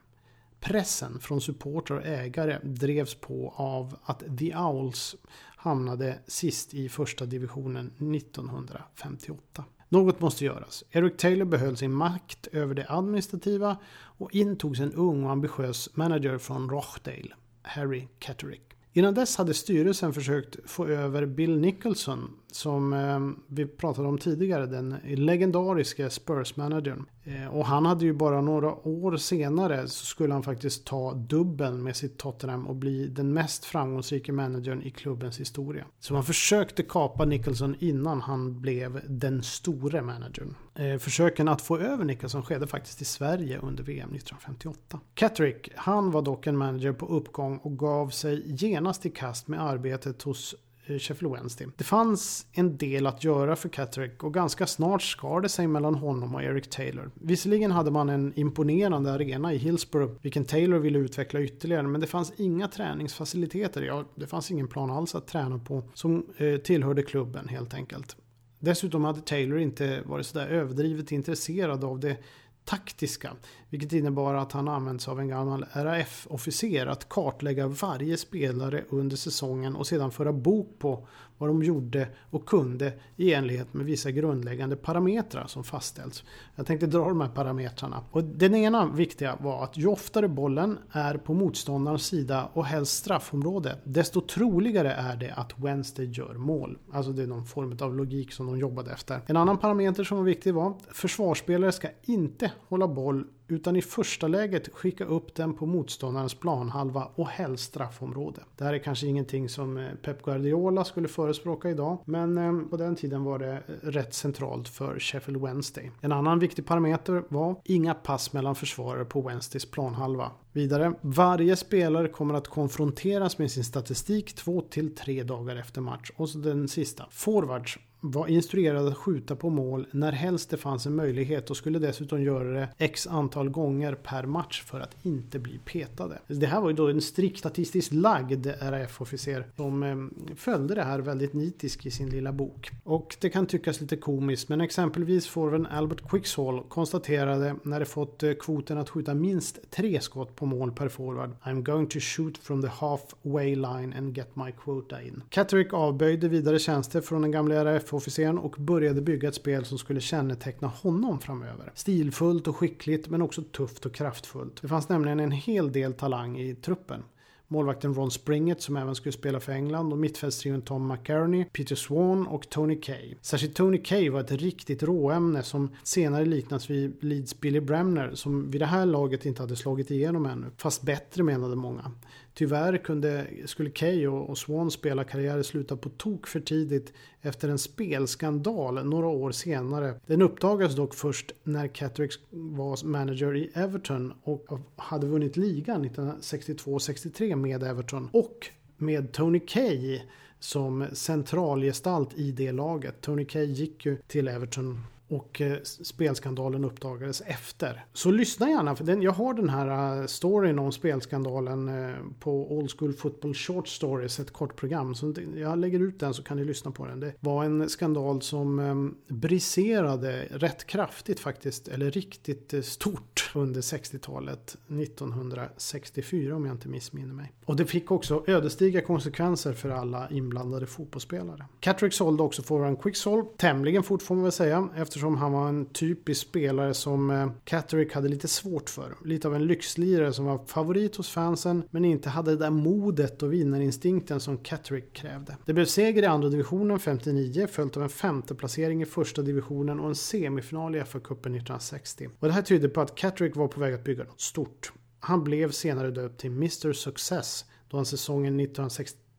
Pressen 0.59 1.19
från 1.19 1.41
supporter 1.41 1.95
och 1.95 2.05
ägare 2.05 2.59
drevs 2.63 3.15
på 3.15 3.53
av 3.55 3.97
att 4.03 4.23
The 4.39 4.55
Owls 4.55 5.15
hamnade 5.55 6.19
sist 6.27 6.73
i 6.73 6.89
första 6.89 7.25
divisionen 7.25 7.87
1958. 7.87 9.63
Något 9.89 10.21
måste 10.21 10.45
göras. 10.45 10.83
Eric 10.91 11.17
Taylor 11.17 11.45
behöll 11.45 11.77
sin 11.77 11.93
makt 11.93 12.47
över 12.51 12.75
det 12.75 12.85
administrativa 12.89 13.77
och 13.91 14.35
intogs 14.35 14.79
en 14.79 14.93
ung 14.93 15.23
och 15.23 15.31
ambitiös 15.31 15.89
manager 15.95 16.37
från 16.37 16.69
Rochdale, 16.69 17.33
Harry 17.61 18.07
Catterick. 18.19 18.69
Innan 18.93 19.13
dess 19.13 19.37
hade 19.37 19.53
styrelsen 19.53 20.13
försökt 20.13 20.55
få 20.65 20.87
över 20.87 21.25
Bill 21.25 21.59
Nicholson 21.59 22.29
som 22.51 22.93
eh, 22.93 23.19
vi 23.47 23.65
pratade 23.65 24.07
om 24.07 24.17
tidigare, 24.17 24.65
den 24.65 24.95
legendariska 25.05 26.09
Spurs-managern. 26.09 27.05
Eh, 27.23 27.47
och 27.47 27.65
han 27.65 27.85
hade 27.85 28.05
ju 28.05 28.13
bara 28.13 28.41
några 28.41 28.87
år 28.87 29.17
senare 29.17 29.87
så 29.87 30.05
skulle 30.05 30.33
han 30.33 30.43
faktiskt 30.43 30.85
ta 30.85 31.13
dubbeln 31.13 31.83
med 31.83 31.95
sitt 31.95 32.17
Tottenham 32.17 32.67
och 32.67 32.75
bli 32.75 33.07
den 33.07 33.33
mest 33.33 33.65
framgångsrika 33.65 34.33
managern 34.33 34.81
i 34.81 34.91
klubbens 34.91 35.39
historia. 35.39 35.85
Så 35.99 36.13
man 36.13 36.23
försökte 36.23 36.83
kapa 36.83 37.25
Nicholson 37.25 37.75
innan 37.79 38.21
han 38.21 38.61
blev 38.61 39.01
den 39.07 39.43
store 39.43 40.01
managern. 40.01 40.55
Eh, 40.75 40.97
försöken 40.97 41.47
att 41.47 41.61
få 41.61 41.77
över 41.77 42.05
Nicholson 42.05 42.43
skedde 42.43 42.67
faktiskt 42.67 43.01
i 43.01 43.05
Sverige 43.05 43.59
under 43.59 43.83
VM 43.83 44.09
1958. 44.09 44.99
Catterick, 45.13 45.69
han 45.75 46.11
var 46.11 46.21
dock 46.21 46.47
en 46.47 46.57
manager 46.57 46.93
på 46.93 47.05
uppgång 47.05 47.57
och 47.57 47.79
gav 47.79 48.09
sig 48.09 48.43
genast 48.45 49.05
i 49.05 49.09
kast 49.09 49.47
med 49.47 49.61
arbetet 49.61 50.21
hos 50.21 50.55
Eh, 50.89 50.99
Sheffield 50.99 51.35
Wednesday. 51.35 51.67
Det 51.77 51.83
fanns 51.83 52.45
en 52.51 52.77
del 52.77 53.07
att 53.07 53.23
göra 53.23 53.55
för 53.55 53.69
Catterick 53.69 54.23
och 54.23 54.33
ganska 54.33 54.67
snart 54.67 55.01
skar 55.01 55.41
det 55.41 55.49
sig 55.49 55.67
mellan 55.67 55.95
honom 55.95 56.35
och 56.35 56.43
Eric 56.43 56.69
Taylor. 56.69 57.11
Visserligen 57.13 57.71
hade 57.71 57.91
man 57.91 58.09
en 58.09 58.33
imponerande 58.35 59.11
arena 59.11 59.53
i 59.53 59.57
Hillsborough, 59.57 60.13
vilken 60.21 60.45
Taylor 60.45 60.79
ville 60.79 60.99
utveckla 60.99 61.41
ytterligare, 61.41 61.87
men 61.87 62.01
det 62.01 62.07
fanns 62.07 62.33
inga 62.37 62.67
träningsfaciliteter, 62.67 63.81
ja, 63.81 64.05
det 64.15 64.27
fanns 64.27 64.51
ingen 64.51 64.67
plan 64.67 64.91
alls 64.91 65.15
att 65.15 65.27
träna 65.27 65.59
på, 65.59 65.83
som 65.93 66.25
eh, 66.37 66.57
tillhörde 66.57 67.03
klubben 67.03 67.47
helt 67.47 67.73
enkelt. 67.73 68.15
Dessutom 68.59 69.03
hade 69.03 69.21
Taylor 69.21 69.59
inte 69.59 70.01
varit 70.05 70.25
sådär 70.25 70.47
överdrivet 70.47 71.11
intresserad 71.11 71.83
av 71.83 71.99
det 71.99 72.17
taktiska, 72.65 73.31
vilket 73.69 73.93
innebar 73.93 74.33
att 74.33 74.51
han 74.51 74.67
används 74.67 75.07
av 75.07 75.19
en 75.19 75.27
gammal 75.27 75.65
RAF-officer 75.73 76.87
att 76.87 77.09
kartlägga 77.09 77.67
varje 77.67 78.17
spelare 78.17 78.83
under 78.89 79.15
säsongen 79.15 79.75
och 79.75 79.87
sedan 79.87 80.11
föra 80.11 80.33
bok 80.33 80.79
på 80.79 81.07
vad 81.37 81.49
de 81.49 81.63
gjorde 81.63 82.07
och 82.29 82.45
kunde 82.45 82.93
i 83.15 83.33
enlighet 83.33 83.73
med 83.73 83.85
vissa 83.85 84.11
grundläggande 84.11 84.75
parametrar 84.75 85.47
som 85.47 85.63
fastställts. 85.63 86.23
Jag 86.55 86.65
tänkte 86.65 86.87
dra 86.87 87.09
de 87.09 87.21
här 87.21 87.29
parametrarna. 87.29 88.03
Och 88.11 88.23
den 88.23 88.55
ena 88.55 88.85
viktiga 88.85 89.37
var 89.39 89.63
att 89.63 89.77
ju 89.77 89.87
oftare 89.87 90.27
bollen 90.27 90.77
är 90.91 91.17
på 91.17 91.33
motståndarens 91.33 92.05
sida 92.05 92.49
och 92.53 92.65
helst 92.65 92.97
straffområde, 92.97 93.77
desto 93.83 94.21
troligare 94.21 94.91
är 94.91 95.15
det 95.15 95.33
att 95.33 95.59
Wednesday 95.59 96.05
gör 96.05 96.33
mål. 96.33 96.77
Alltså 96.91 97.11
det 97.11 97.23
är 97.23 97.27
någon 97.27 97.45
form 97.45 97.77
av 97.81 97.95
logik 97.95 98.31
som 98.31 98.45
de 98.45 98.57
jobbade 98.59 98.91
efter. 98.91 99.21
En 99.25 99.37
annan 99.37 99.57
parameter 99.57 100.03
som 100.03 100.17
var 100.17 100.25
viktig 100.25 100.53
var 100.53 100.69
att 100.69 100.97
försvarsspelare 100.97 101.71
ska 101.71 101.87
inte 102.05 102.51
hålla 102.69 102.87
boll 102.87 103.25
utan 103.49 103.75
i 103.75 103.81
första 103.81 104.27
läget 104.27 104.73
skicka 104.73 105.05
upp 105.05 105.35
den 105.35 105.53
på 105.53 105.65
motståndarens 105.65 106.33
planhalva 106.33 107.07
och 107.15 107.27
helst 107.27 107.63
straffområde. 107.63 108.41
Det 108.57 108.63
här 108.63 108.73
är 108.73 108.77
kanske 108.77 109.07
ingenting 109.07 109.49
som 109.49 109.77
eh, 109.77 109.93
Pep 110.03 110.23
Guardiola 110.23 110.85
skulle 110.85 111.07
förespråka 111.07 111.69
idag, 111.69 111.97
men 112.05 112.37
eh, 112.37 112.69
på 112.69 112.77
den 112.77 112.95
tiden 112.95 113.23
var 113.23 113.39
det 113.39 113.51
eh, 113.51 113.59
rätt 113.81 114.13
centralt 114.13 114.69
för 114.69 114.99
Sheffield 114.99 115.41
Wednesday. 115.41 115.91
En 116.01 116.11
annan 116.11 116.39
viktig 116.39 116.65
parameter 116.65 117.23
var 117.27 117.55
inga 117.63 117.93
pass 117.93 118.33
mellan 118.33 118.55
försvarare 118.55 119.05
på 119.05 119.21
Wednesdays 119.21 119.65
planhalva. 119.65 120.31
Vidare, 120.53 120.93
varje 121.01 121.55
spelare 121.55 122.07
kommer 122.07 122.33
att 122.33 122.47
konfronteras 122.47 123.37
med 123.37 123.51
sin 123.51 123.63
statistik 123.63 124.33
två 124.35 124.61
till 124.61 124.95
tre 124.95 125.23
dagar 125.23 125.55
efter 125.55 125.81
match. 125.81 126.11
Och 126.15 126.29
så 126.29 126.37
den 126.37 126.67
sista, 126.67 127.05
forwards 127.11 127.79
var 128.01 128.27
instruerad 128.27 128.87
att 128.87 128.97
skjuta 128.97 129.35
på 129.35 129.49
mål 129.49 129.87
när 129.91 130.11
helst 130.11 130.49
det 130.49 130.57
fanns 130.57 130.85
en 130.85 130.95
möjlighet 130.95 131.49
och 131.49 131.57
skulle 131.57 131.79
dessutom 131.79 132.23
göra 132.23 132.49
det 132.49 132.69
x 132.77 133.07
antal 133.07 133.49
gånger 133.49 133.95
per 133.95 134.23
match 134.23 134.63
för 134.63 134.79
att 134.79 134.95
inte 135.01 135.39
bli 135.39 135.59
petade. 135.65 136.19
Det 136.27 136.45
här 136.45 136.61
var 136.61 136.69
ju 136.69 136.75
då 136.75 136.87
en 136.87 137.01
strikt 137.01 137.39
statistiskt 137.39 137.93
lagd 137.93 138.47
RAF-officer 138.61 139.45
som 139.55 139.83
ehm, 139.83 140.13
följde 140.35 140.75
det 140.75 140.83
här 140.83 140.99
väldigt 140.99 141.33
nitiskt 141.33 141.85
i 141.85 141.91
sin 141.91 142.09
lilla 142.09 142.31
bok. 142.31 142.71
Och 142.83 143.17
det 143.19 143.29
kan 143.29 143.45
tyckas 143.45 143.81
lite 143.81 143.95
komiskt 143.95 144.49
men 144.49 144.61
exempelvis 144.61 145.27
forwarden 145.27 145.65
Albert 145.65 146.09
Quicksall 146.09 146.63
konstaterade 146.69 147.55
när 147.63 147.79
det 147.79 147.85
fått 147.85 148.23
eh, 148.23 148.33
kvoten 148.33 148.77
att 148.77 148.89
skjuta 148.89 149.13
minst 149.13 149.71
tre 149.71 150.01
skott 150.01 150.35
på 150.35 150.45
mål 150.45 150.71
per 150.71 150.89
forward 150.89 151.31
I'm 151.43 151.61
going 151.61 151.87
to 151.87 151.99
shoot 151.99 152.37
from 152.37 152.61
the 152.61 152.67
halfway 152.67 153.55
line 153.55 153.93
and 153.97 154.17
get 154.17 154.35
my 154.35 154.51
quota 154.51 155.01
in. 155.01 155.23
Catterick 155.29 155.73
avböjde 155.73 156.27
vidare 156.27 156.59
tjänster 156.59 157.01
från 157.01 157.21
den 157.21 157.31
gamla 157.31 157.65
RAF 157.65 157.88
F-officeren 157.89 158.37
och 158.37 158.55
började 158.57 159.01
bygga 159.01 159.29
ett 159.29 159.35
spel 159.35 159.65
som 159.65 159.77
skulle 159.77 160.01
känneteckna 160.01 160.67
honom 160.67 161.19
framöver. 161.19 161.71
Stilfullt 161.75 162.47
och 162.47 162.55
skickligt 162.55 163.09
men 163.09 163.21
också 163.21 163.41
tufft 163.41 163.85
och 163.85 163.93
kraftfullt. 163.93 164.61
Det 164.61 164.67
fanns 164.67 164.89
nämligen 164.89 165.19
en 165.19 165.31
hel 165.31 165.71
del 165.71 165.93
talang 165.93 166.39
i 166.39 166.55
truppen 166.55 167.03
målvakten 167.49 167.93
Ron 167.95 168.11
Springett 168.11 168.61
som 168.61 168.77
även 168.77 168.95
skulle 168.95 169.13
spela 169.13 169.39
för 169.39 169.51
England 169.51 169.91
och 169.91 169.97
mittfältstrion 169.97 170.61
Tom 170.61 170.87
McCarney, 170.87 171.45
Peter 171.45 171.75
Swan 171.75 172.27
och 172.27 172.49
Tony 172.49 172.75
Kay. 172.75 173.15
Särskilt 173.21 173.55
Tony 173.55 173.77
Kay 173.77 174.09
var 174.09 174.19
ett 174.19 174.31
riktigt 174.31 174.83
råämne 174.83 175.43
som 175.43 175.75
senare 175.83 176.25
liknas 176.25 176.69
vid 176.69 177.03
Leeds 177.03 177.39
Billy 177.39 177.59
Bremner 177.59 178.15
som 178.15 178.51
vid 178.51 178.61
det 178.61 178.65
här 178.65 178.85
laget 178.85 179.25
inte 179.25 179.41
hade 179.41 179.55
slagit 179.55 179.91
igenom 179.91 180.25
ännu, 180.25 180.47
fast 180.57 180.81
bättre 180.81 181.23
menade 181.23 181.55
många. 181.55 181.91
Tyvärr 182.33 182.77
kunde, 182.77 183.27
skulle 183.45 183.69
Kay 183.69 184.07
och, 184.07 184.37
Swans 184.37 184.73
spelarkarriärer 184.73 185.43
sluta 185.43 185.77
på 185.77 185.89
tok 185.89 186.27
för 186.27 186.39
tidigt 186.39 186.93
efter 187.21 187.49
en 187.49 187.57
spelskandal 187.57 188.85
några 188.85 189.07
år 189.07 189.31
senare. 189.31 189.99
Den 190.05 190.21
uppdagades 190.21 190.75
dock 190.75 190.95
först 190.95 191.31
när 191.43 191.67
Catterick 191.67 192.11
var 192.29 192.85
manager 192.85 193.35
i 193.35 193.51
Everton 193.53 194.13
och 194.23 194.59
hade 194.75 195.07
vunnit 195.07 195.37
ligan 195.37 195.85
1962-63 195.85 197.35
med 197.35 197.63
Everton 197.63 198.09
och 198.13 198.47
med 198.77 199.11
Tony 199.11 199.39
Kay 199.39 200.01
som 200.39 200.85
centralgestalt 200.93 202.13
i 202.13 202.31
det 202.31 202.51
laget. 202.51 203.01
Tony 203.01 203.25
Kay 203.25 203.45
gick 203.45 203.85
ju 203.85 203.97
till 204.07 204.27
Everton 204.27 204.83
och 205.09 205.41
eh, 205.41 205.57
spelskandalen 205.63 206.65
uppdagades 206.65 207.21
efter. 207.21 207.85
Så 207.93 208.11
lyssna 208.11 208.49
gärna, 208.49 208.75
för 208.75 208.83
den, 208.83 209.01
jag 209.01 209.11
har 209.11 209.33
den 209.33 209.49
här 209.49 209.99
eh, 210.01 210.05
storyn 210.05 210.59
om 210.59 210.71
spelskandalen 210.71 211.69
eh, 211.69 211.95
på 212.19 212.57
Old 212.57 212.71
School 212.79 212.93
Football 212.93 213.33
Short 213.33 213.67
Stories, 213.67 214.19
ett 214.19 214.33
kort 214.33 214.55
program. 214.55 214.95
Så 214.95 215.13
jag 215.35 215.59
lägger 215.59 215.79
ut 215.79 215.99
den 215.99 216.13
så 216.13 216.23
kan 216.23 216.37
ni 216.37 216.45
lyssna 216.45 216.71
på 216.71 216.85
den. 216.85 216.99
Det 216.99 217.13
var 217.19 217.43
en 217.43 217.69
skandal 217.69 218.21
som 218.21 218.59
ehm, 218.59 218.95
briserade 219.07 220.27
rätt 220.31 220.67
kraftigt 220.67 221.19
faktiskt, 221.19 221.67
eller 221.67 221.91
riktigt 221.91 222.65
stort 222.65 223.31
under 223.35 223.61
60-talet, 223.61 224.57
1964 224.67 226.35
om 226.35 226.45
jag 226.45 226.55
inte 226.55 226.67
missminner 226.67 227.13
mig. 227.13 227.33
Och 227.45 227.55
det 227.55 227.65
fick 227.65 227.91
också 227.91 228.23
ödesdigra 228.27 228.81
konsekvenser 228.81 229.53
för 229.53 229.69
alla 229.69 230.09
inblandade 230.09 230.65
fotbollsspelare. 230.65 231.45
Catrick 231.59 231.93
sålde 231.93 232.23
också 232.23 232.41
forwarden 232.43 232.75
Quicksolve 232.75 233.27
tämligen 233.37 233.83
fort 233.83 234.01
får 234.01 234.15
man 234.15 234.23
väl 234.23 234.31
säga, 234.31 234.69
efter 234.75 234.98
eftersom 234.99 235.17
han 235.17 235.31
var 235.31 235.49
en 235.49 235.65
typisk 235.65 236.27
spelare 236.27 236.73
som 236.73 237.11
eh, 237.11 237.29
Catterick 237.43 237.93
hade 237.93 238.07
lite 238.07 238.27
svårt 238.27 238.69
för. 238.69 238.95
Lite 239.05 239.27
av 239.27 239.35
en 239.35 239.45
lyxlirare 239.45 240.13
som 240.13 240.25
var 240.25 240.45
favorit 240.45 240.95
hos 240.95 241.09
fansen 241.09 241.63
men 241.71 241.85
inte 241.85 242.09
hade 242.09 242.31
det 242.31 242.37
där 242.37 242.49
modet 242.49 243.23
och 243.23 243.33
vinnarinstinkten 243.33 244.19
som 244.19 244.37
Catterick 244.37 244.93
krävde. 244.93 245.37
Det 245.45 245.53
blev 245.53 245.65
seger 245.65 246.03
i 246.03 246.05
andra 246.05 246.29
divisionen 246.29 246.79
59 246.79 247.47
följt 247.51 247.77
av 247.77 247.83
en 247.83 247.89
femte 247.89 248.35
placering 248.35 248.81
i 248.81 248.85
första 248.85 249.21
divisionen 249.21 249.79
och 249.79 249.89
en 249.89 249.95
semifinal 249.95 250.75
i 250.75 250.79
FA-cupen 250.79 251.35
1960. 251.35 252.09
Och 252.19 252.27
det 252.27 252.33
här 252.33 252.41
tyder 252.41 252.67
på 252.67 252.81
att 252.81 252.95
Catterick 252.95 253.35
var 253.35 253.47
på 253.47 253.59
väg 253.59 253.73
att 253.73 253.83
bygga 253.83 254.03
något 254.03 254.21
stort. 254.21 254.71
Han 254.99 255.23
blev 255.23 255.51
senare 255.51 255.91
döpt 255.91 256.19
till 256.19 256.31
Mr 256.31 256.73
Success 256.73 257.45
då 257.69 257.77
han 257.77 257.85
säsongen 257.85 258.37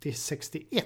1960-61 0.04 0.82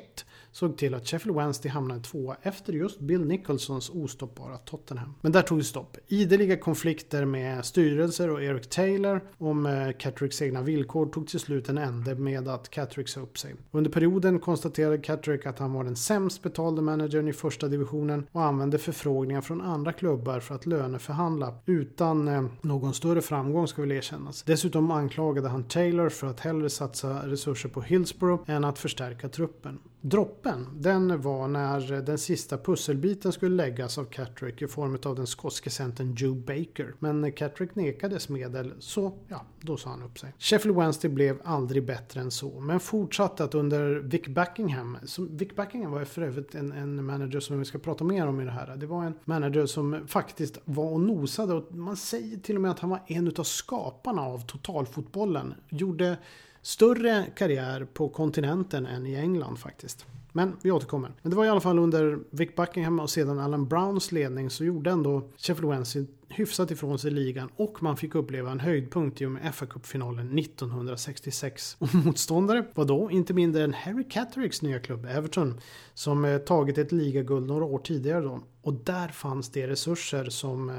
såg 0.55 0.77
till 0.77 0.94
att 0.94 1.09
Sheffield 1.09 1.38
Wednesday 1.38 1.70
hamnade 1.72 2.00
tvåa 2.00 2.37
efter 2.42 2.72
just 2.72 3.00
Bill 3.00 3.24
Nicholsons 3.24 3.90
ostoppbara 3.90 4.59
Tottenham. 4.59 5.14
Men 5.20 5.33
där 5.33 5.42
tog 5.42 5.59
det 5.59 5.64
stopp. 5.64 5.96
Ideliga 6.07 6.57
konflikter 6.57 7.24
med 7.24 7.64
styrelser 7.64 8.31
och 8.31 8.42
Eric 8.42 8.66
Taylor 8.68 9.20
om 9.38 9.92
Catricks 9.98 10.42
egna 10.42 10.62
villkor 10.62 11.07
tog 11.07 11.29
till 11.29 11.40
slut 11.40 11.68
en 11.68 11.79
ände 11.79 12.14
med 12.14 12.48
att 12.48 12.70
Catrick 12.70 13.09
sa 13.09 13.20
upp 13.20 13.38
sig. 13.38 13.55
Under 13.70 13.90
perioden 13.90 14.38
konstaterade 14.38 14.98
Catrick 14.98 15.46
att 15.46 15.59
han 15.59 15.72
var 15.72 15.85
den 15.85 15.96
sämst 15.96 16.42
betalde 16.42 16.83
managern 16.83 17.29
i 17.29 17.33
första 17.33 17.68
divisionen 17.68 18.27
och 18.33 18.42
använde 18.42 18.79
förfrågningar 18.79 19.40
från 19.40 19.61
andra 19.61 19.92
klubbar 19.92 20.40
för 20.40 20.55
att 20.55 20.66
löneförhandla 20.66 21.55
utan 21.66 22.29
eh, 22.29 22.44
någon 22.61 22.94
större 22.94 23.22
framgång 23.22 23.68
ska 23.68 23.83
väl 23.83 23.92
erkännas. 23.92 24.42
Dessutom 24.42 24.90
anklagade 24.90 25.48
han 25.48 25.64
Taylor 25.64 26.09
för 26.09 26.27
att 26.27 26.40
hellre 26.40 26.70
satsa 26.70 27.29
resurser 27.29 27.68
på 27.68 27.83
Hillsborough 27.83 28.50
än 28.50 28.64
att 28.64 28.79
förstärka 28.79 29.03
förstärka 29.04 29.28
truppen. 29.28 29.78
Droppen, 30.00 30.68
den 30.74 31.20
var 31.20 31.48
när 31.48 32.02
den 32.02 32.18
sista 32.18 32.58
pusselbiten 32.58 33.32
skulle 33.32 33.56
läggas 33.56 33.98
av 33.98 34.04
Catrick 34.04 34.62
i 34.62 34.66
form 34.66 34.98
av 35.04 35.16
den 35.16 35.26
skotske 35.26 35.70
centern 35.70 36.14
Joe 36.14 36.34
Baker. 36.34 36.94
Men 36.98 37.32
Catrick 37.32 37.74
nekades 37.74 38.28
medel 38.28 38.72
så, 38.78 39.12
ja, 39.28 39.44
då 39.60 39.76
sa 39.76 39.90
han 39.90 40.02
upp 40.02 40.18
sig. 40.18 40.34
Sheffield 40.38 40.76
Wednesday 40.76 41.10
blev 41.10 41.40
aldrig 41.44 41.86
bättre 41.86 42.20
än 42.20 42.30
så, 42.30 42.60
men 42.60 42.80
fortsatte 42.80 43.44
att 43.44 43.54
under 43.54 43.94
Vic 43.94 44.26
Buckingham, 44.26 44.98
som, 45.04 45.36
Vic 45.36 45.56
Buckingham 45.56 45.92
var 45.92 46.04
för 46.04 46.22
övrigt 46.22 46.54
en, 46.54 46.72
en 46.72 47.04
manager 47.04 47.40
som 47.40 47.58
vi 47.58 47.64
ska 47.64 47.78
prata 47.78 48.04
mer 48.04 48.26
om 48.26 48.40
i 48.40 48.44
det 48.44 48.50
här. 48.50 48.76
Det 48.76 48.86
var 48.86 49.04
en 49.04 49.14
manager 49.24 49.66
som 49.66 50.06
faktiskt 50.06 50.58
var 50.64 50.90
och 50.90 51.00
nosade 51.00 51.54
och 51.54 51.74
man 51.74 51.96
säger 51.96 52.36
till 52.38 52.56
och 52.56 52.62
med 52.62 52.70
att 52.70 52.80
han 52.80 52.90
var 52.90 53.00
en 53.06 53.32
av 53.38 53.44
skaparna 53.44 54.22
av 54.22 54.46
totalfotbollen. 54.46 55.54
Gjorde 55.68 56.16
större 56.64 57.27
karriär 57.37 57.87
på 57.92 58.09
kontinenten 58.09 58.87
än 58.87 59.07
i 59.07 59.14
England 59.14 59.57
faktiskt. 59.57 60.07
Men 60.33 60.57
vi 60.62 60.70
återkommer. 60.70 61.12
Men 61.22 61.31
det 61.31 61.37
var 61.37 61.44
i 61.44 61.48
alla 61.48 61.61
fall 61.61 61.79
under 61.79 62.18
Vic 62.31 62.55
Buckingham 62.57 63.00
och 63.00 63.11
sedan 63.11 63.38
Alan 63.38 63.68
Browns 63.68 64.12
ledning 64.12 64.50
så 64.50 64.64
gjorde 64.64 64.90
ändå 64.90 65.29
Sheffield 65.37 65.70
Wednesday 65.70 66.07
hyfsat 66.28 66.70
ifrån 66.70 66.98
sig 66.98 67.10
ligan 67.10 67.50
och 67.56 67.82
man 67.82 67.96
fick 67.96 68.14
uppleva 68.14 68.50
en 68.50 68.60
höjdpunkt 68.60 69.20
i 69.20 69.26
och 69.26 69.30
med 69.30 69.54
FA-cupfinalen 69.54 70.38
1966. 70.38 71.76
Och 71.78 71.94
motståndare 71.94 72.64
var 72.74 72.84
då 72.84 73.10
inte 73.10 73.34
mindre 73.34 73.64
än 73.64 73.74
Harry 73.74 74.04
Cattericks 74.08 74.62
nya 74.62 74.78
klubb 74.78 75.06
Everton 75.06 75.60
som 75.94 76.24
eh, 76.24 76.38
tagit 76.38 76.78
ett 76.78 76.92
ligaguld 76.92 77.46
några 77.46 77.64
år 77.64 77.78
tidigare 77.78 78.20
då. 78.20 78.40
Och 78.64 78.74
där 78.74 79.08
fanns 79.08 79.50
det 79.50 79.66
resurser 79.68 80.24
som 80.24 80.70
eh, 80.70 80.74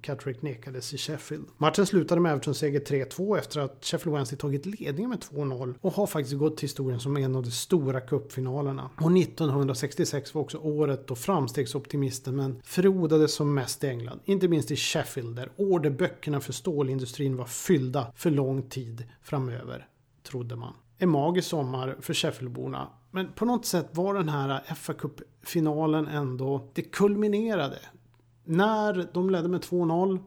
Catterick 0.00 0.42
nekades 0.42 0.94
i 0.94 0.98
Sheffield. 0.98 1.46
Matchen 1.56 1.86
slutade 1.86 2.20
med 2.20 2.32
Evertons 2.32 2.58
seger 2.58 2.80
3-2 2.80 3.38
efter 3.38 3.60
att 3.60 3.84
Sheffield 3.84 4.14
Wednesday 4.16 4.38
tagit 4.38 4.66
ledningen 4.66 5.10
med 5.10 5.18
2-0 5.18 5.74
och 5.80 5.92
har 5.92 6.06
faktiskt 6.06 6.38
gått 6.38 6.56
till 6.56 6.64
historien 6.64 7.00
som 7.00 7.16
en 7.16 7.36
av 7.36 7.42
de 7.42 7.50
stora 7.50 8.00
cupfinalerna. 8.00 8.90
Och 9.00 9.18
1966 9.18 10.34
var 10.34 10.42
också 10.42 10.58
året 10.58 11.06
då 11.06 11.14
framstegsoptimismen 11.14 12.60
frodades 12.64 13.34
som 13.34 13.54
mest 13.54 13.84
i 13.84 13.86
England. 13.86 14.20
Inte 14.24 14.48
minst 14.48 14.70
i 14.70 14.76
Sheffield 14.76 14.97
Sheffield 14.98 15.36
där 15.36 15.50
orderböckerna 15.56 16.40
för 16.40 16.52
stålindustrin 16.52 17.36
var 17.36 17.44
fyllda 17.44 18.12
för 18.14 18.30
lång 18.30 18.62
tid 18.62 19.04
framöver, 19.22 19.86
trodde 20.22 20.56
man. 20.56 20.74
En 20.98 21.08
magisk 21.08 21.48
sommar 21.48 21.96
för 22.00 22.14
Sheffieldborna. 22.14 22.88
Men 23.10 23.32
på 23.32 23.44
något 23.44 23.66
sätt 23.66 23.88
var 23.92 24.14
den 24.14 24.28
här 24.28 24.74
fa 24.74 24.92
Cup-finalen 24.92 26.06
ändå, 26.06 26.70
det 26.74 26.82
kulminerade. 26.82 27.78
När 28.44 29.08
de 29.14 29.30
ledde 29.30 29.48
med 29.48 29.60
2-0, 29.60 30.18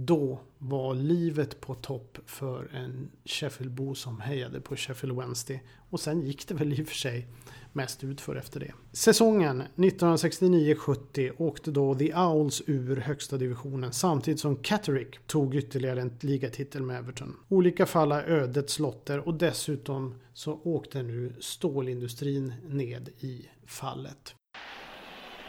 då 0.00 0.40
var 0.58 0.94
livet 0.94 1.60
på 1.60 1.74
topp 1.74 2.18
för 2.26 2.68
en 2.74 3.10
Sheffieldbo 3.24 3.94
som 3.94 4.20
hejade 4.20 4.60
på 4.60 4.76
Sheffield 4.76 5.18
Wednesday. 5.18 5.62
Och 5.90 6.00
sen 6.00 6.22
gick 6.22 6.48
det 6.48 6.54
väl 6.54 6.80
i 6.80 6.82
och 6.82 6.88
för 6.88 6.94
sig 6.94 7.26
mest 7.72 8.04
utför 8.04 8.36
efter 8.36 8.60
det. 8.60 8.72
Säsongen 8.92 9.62
1969-70 9.76 11.32
åkte 11.38 11.70
då 11.70 11.94
The 11.94 12.14
Owls 12.14 12.62
ur 12.66 12.96
högsta 12.96 13.36
divisionen 13.36 13.92
samtidigt 13.92 14.40
som 14.40 14.56
Catterick 14.56 15.26
tog 15.26 15.54
ytterligare 15.54 16.00
en 16.00 16.16
ligatitel 16.20 16.82
med 16.82 16.98
Everton. 16.98 17.36
Olika 17.48 17.86
fall 17.86 18.12
är 18.12 18.22
ödets 18.22 18.78
lotter 18.78 19.28
och 19.28 19.34
dessutom 19.34 20.14
så 20.34 20.60
åkte 20.64 21.02
nu 21.02 21.32
stålindustrin 21.40 22.52
ned 22.68 23.08
i 23.18 23.48
fallet. 23.66 24.34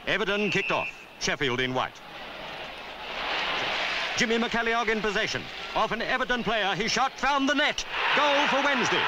Everton 0.05 0.51
kicked 0.51 0.71
off. 0.71 1.07
Sheffield 1.19 1.61
in 1.61 1.73
white. 1.73 2.28
Jimmy 4.19 4.37
McCalliog 4.37 4.89
in 4.89 4.99
possession. 4.99 5.41
Off 5.75 5.93
an 5.93 6.01
Everton 6.01 6.43
player. 6.43 6.75
He 6.75 6.89
shot, 6.89 7.17
found 7.17 7.47
the 7.47 7.55
net. 7.55 7.85
Goal 8.17 8.47
for 8.47 8.61
Wednesday. 8.61 9.01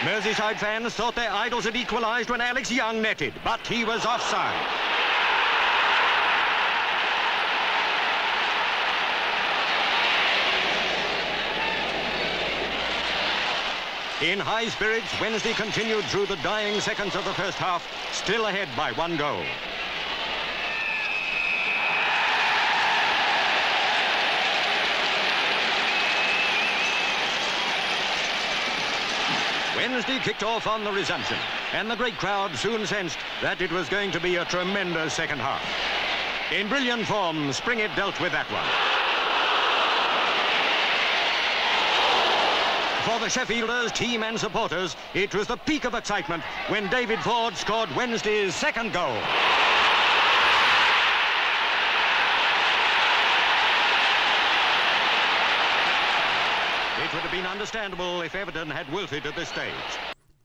Merseyside 0.00 0.58
fans 0.58 0.92
thought 0.94 1.14
their 1.14 1.30
idols 1.30 1.62
had 1.62 1.76
equalised 1.76 2.28
when 2.28 2.40
Alex 2.40 2.72
Young 2.72 3.00
netted, 3.00 3.34
but 3.44 3.64
he 3.68 3.84
was 3.84 4.04
offside. 4.04 4.89
In 14.22 14.38
high 14.38 14.68
spirits, 14.68 15.18
Wednesday 15.18 15.54
continued 15.54 16.04
through 16.04 16.26
the 16.26 16.36
dying 16.36 16.78
seconds 16.78 17.16
of 17.16 17.24
the 17.24 17.32
first 17.32 17.56
half, 17.56 17.82
still 18.12 18.48
ahead 18.48 18.68
by 18.76 18.92
one 18.92 19.16
goal. 19.16 19.42
Wednesday 29.74 30.18
kicked 30.18 30.42
off 30.42 30.66
on 30.66 30.84
the 30.84 30.92
resumption, 30.92 31.38
and 31.72 31.90
the 31.90 31.96
great 31.96 32.18
crowd 32.18 32.54
soon 32.54 32.86
sensed 32.86 33.18
that 33.40 33.62
it 33.62 33.72
was 33.72 33.88
going 33.88 34.10
to 34.10 34.20
be 34.20 34.36
a 34.36 34.44
tremendous 34.44 35.14
second 35.14 35.38
half. 35.38 35.64
In 36.52 36.68
brilliant 36.68 37.06
form, 37.06 37.50
Springett 37.54 37.96
dealt 37.96 38.20
with 38.20 38.32
that 38.32 38.50
one. 38.52 38.99
For 43.04 43.18
the 43.18 43.30
Sheffielders, 43.30 43.92
team 43.92 44.22
and 44.22 44.38
supporters, 44.38 44.94
it 45.14 45.34
was 45.34 45.46
the 45.46 45.56
peak 45.56 45.84
of 45.84 45.94
excitement 45.94 46.42
when 46.68 46.86
David 46.90 47.18
Ford 47.20 47.56
scored 47.56 47.88
Wednesday's 47.96 48.54
second 48.54 48.92
goal. 48.92 49.16
It 56.98 57.14
would 57.14 57.22
have 57.22 57.32
been 57.32 57.46
understandable 57.46 58.20
if 58.20 58.34
Everton 58.34 58.68
had 58.68 58.92
wilted 58.92 59.24
at 59.24 59.34
this 59.34 59.48
stage. 59.48 59.72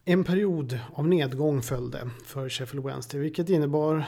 En 0.07 0.23
period 0.23 0.79
av 0.93 1.07
nedgång 1.07 1.61
följde 1.61 2.09
för 2.23 2.49
Sheffield 2.49 2.85
Wednesday 2.85 3.21
vilket 3.21 3.49
innebar 3.49 4.05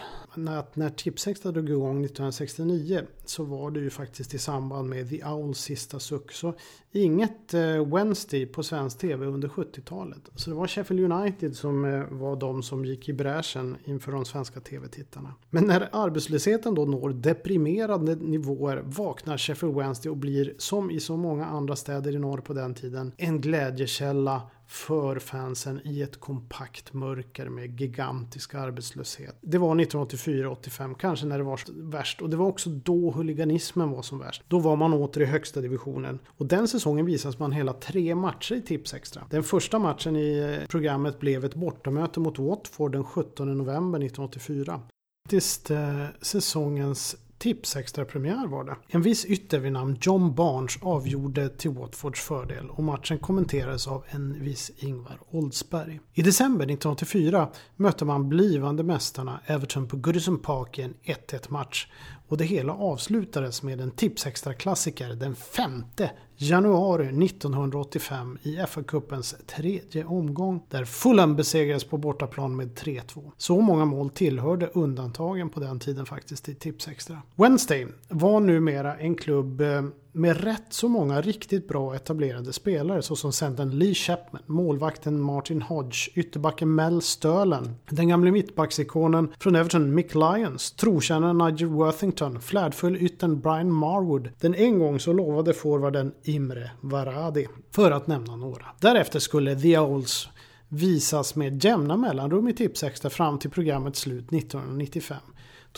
att 0.47 0.75
när 0.75 0.89
Tipsextra 0.89 1.51
drog 1.51 1.69
igång 1.69 2.05
1969 2.05 3.01
så 3.25 3.43
var 3.43 3.71
det 3.71 3.79
ju 3.79 3.89
faktiskt 3.89 4.33
i 4.33 4.37
samband 4.37 4.89
med 4.89 5.09
The 5.09 5.23
Owls 5.25 5.59
sista 5.59 5.99
suck. 5.99 6.31
Så 6.31 6.53
inget 6.91 7.53
eh, 7.53 7.95
Wednesday 7.95 8.45
på 8.45 8.63
svensk 8.63 8.97
tv 8.97 9.25
under 9.25 9.47
70-talet. 9.47 10.29
Så 10.35 10.49
det 10.49 10.55
var 10.55 10.67
Sheffield 10.67 11.11
United 11.11 11.55
som 11.55 11.85
eh, 11.85 12.03
var 12.09 12.35
de 12.35 12.63
som 12.63 12.85
gick 12.85 13.09
i 13.09 13.13
bräschen 13.13 13.77
inför 13.83 14.11
de 14.11 14.25
svenska 14.25 14.59
tv-tittarna. 14.59 15.33
Men 15.49 15.67
när 15.67 15.89
arbetslösheten 15.91 16.75
då 16.75 16.85
når 16.85 17.09
deprimerande 17.09 18.15
nivåer 18.15 18.81
vaknar 18.85 19.37
Sheffield 19.37 19.75
Wednesday 19.75 20.09
och 20.09 20.17
blir 20.17 20.53
som 20.57 20.91
i 20.91 20.99
så 20.99 21.17
många 21.17 21.45
andra 21.45 21.75
städer 21.75 22.15
i 22.15 22.19
norr 22.19 22.41
på 22.41 22.53
den 22.53 22.73
tiden 22.73 23.11
en 23.17 23.41
glädjekälla 23.41 24.41
för 24.67 25.19
fansen 25.19 25.81
i 25.83 26.01
ett 26.01 26.19
kompakt 26.19 26.93
mörker 26.93 27.49
med 27.49 27.81
gigantisk 27.81 28.55
arbetslöshet. 28.55 29.37
Det 29.41 29.57
var 29.57 29.75
1984-85 29.75 30.95
kanske 30.99 31.25
när 31.25 31.37
det 31.37 31.43
var 31.43 31.59
värst 31.91 32.21
och 32.21 32.29
det 32.29 32.37
var 32.37 32.47
också 32.47 32.69
då 32.69 33.11
huliganismen 33.11 33.91
var 33.91 34.01
som 34.01 34.19
värst. 34.19 34.43
Då 34.47 34.59
var 34.59 34.75
man 34.75 34.93
åter 34.93 35.21
i 35.21 35.25
högsta 35.25 35.61
divisionen 35.61 36.19
och 36.27 36.45
den 36.45 36.67
säsongen 36.67 37.05
visas 37.05 37.39
man 37.39 37.51
hela 37.51 37.73
tre 37.73 38.15
matcher 38.15 38.55
i 38.55 38.61
Tipsextra. 38.61 39.23
Den 39.29 39.43
första 39.43 39.79
matchen 39.79 40.15
i 40.15 40.57
eh, 40.61 40.67
programmet 40.67 41.19
blev 41.19 41.45
ett 41.45 41.55
bortamöte 41.55 42.19
mot 42.19 42.39
Watford 42.39 42.91
den 42.91 43.03
17 43.03 43.57
november 43.57 43.99
1984. 43.99 44.81
Faktiskt 45.25 45.71
eh, 45.71 46.05
säsongens 46.21 47.15
Tipsextra 47.37 48.05
premiär 48.05 48.47
var 48.47 48.63
det. 48.63 48.75
En 48.87 49.01
viss 49.01 49.25
ytter 49.25 49.59
vid 49.59 49.71
namn 49.71 49.97
John 50.01 50.35
Barnes 50.35 50.77
avgjorde 50.81 51.49
till 51.49 51.71
Watfords 51.71 52.21
fördel 52.21 52.69
och 52.69 52.83
matchen 52.83 53.19
kommenterades 53.19 53.87
av 53.87 54.03
en 54.09 54.43
viss 54.43 54.71
Ingvar 54.77 55.19
Oldsberg. 55.29 55.99
I 56.13 56.21
december 56.21 56.65
1984 56.65 57.49
mötte 57.75 58.05
man 58.05 58.29
blivande 58.29 58.83
mästarna 58.83 59.39
Everton 59.45 59.87
på 59.87 59.97
Goodison 59.97 60.39
Park 60.39 60.79
i 60.79 60.81
en 60.81 60.93
1-1 61.03 61.51
match 61.51 61.87
och 62.27 62.37
det 62.37 62.45
hela 62.45 62.73
avslutades 62.73 63.63
med 63.63 63.81
en 63.81 63.91
Tipsextra-klassiker 63.91 65.09
den 65.09 65.35
femte 65.35 66.11
januari 66.37 67.25
1985 67.25 68.37
i 68.43 68.57
FA-cupens 68.57 69.35
tredje 69.45 70.05
omgång 70.05 70.63
där 70.69 70.85
Fulham 70.85 71.35
besegrades 71.35 71.83
på 71.83 71.97
bortaplan 71.97 72.55
med 72.55 72.67
3-2. 72.67 73.31
Så 73.37 73.61
många 73.61 73.85
mål 73.85 74.09
tillhörde 74.09 74.67
undantagen 74.73 75.49
på 75.49 75.59
den 75.59 75.79
tiden 75.79 76.05
faktiskt 76.05 76.49
i 76.49 76.55
Tipsextra. 76.55 77.21
Wednesday 77.35 77.87
var 78.09 78.39
numera 78.39 78.97
en 78.97 79.15
klubb 79.15 79.61
eh, 79.61 79.81
med 80.17 80.43
rätt 80.43 80.65
så 80.69 80.87
många 80.87 81.21
riktigt 81.21 81.67
bra 81.67 81.95
etablerade 81.95 82.53
spelare 82.53 83.01
såsom 83.01 83.31
centern 83.31 83.69
Lee 83.69 83.93
Chapman, 83.93 84.41
målvakten 84.45 85.21
Martin 85.21 85.61
Hodge, 85.61 86.11
ytterbacken 86.15 86.75
Mel 86.75 87.01
Sterlen, 87.01 87.75
den 87.89 88.07
gamle 88.07 88.31
mittbacksikonen 88.31 89.33
från 89.39 89.55
Everton 89.55 89.95
Mick 89.95 90.15
Lyons, 90.15 90.71
trotjänaren 90.71 91.37
Nigel 91.37 91.67
Worthington, 91.67 92.41
flärdfull 92.41 92.95
yttern 92.95 93.39
Brian 93.41 93.71
Marwood, 93.71 94.29
den 94.39 94.55
en 94.55 94.79
gång 94.79 94.99
så 94.99 95.13
lovade 95.13 95.53
forwarden 95.53 96.13
Imre 96.27 96.71
Varadi, 96.81 97.47
för 97.71 97.91
att 97.91 98.07
nämna 98.07 98.35
några. 98.35 98.65
Därefter 98.79 99.19
skulle 99.19 99.59
The 99.59 99.77
Owls 99.77 100.29
visas 100.69 101.35
med 101.35 101.63
jämna 101.63 101.97
mellanrum 101.97 102.47
i 102.47 102.53
Tipsextra 102.53 103.09
fram 103.09 103.39
till 103.39 103.49
programmets 103.49 103.99
slut 103.99 104.33
1995 104.33 105.17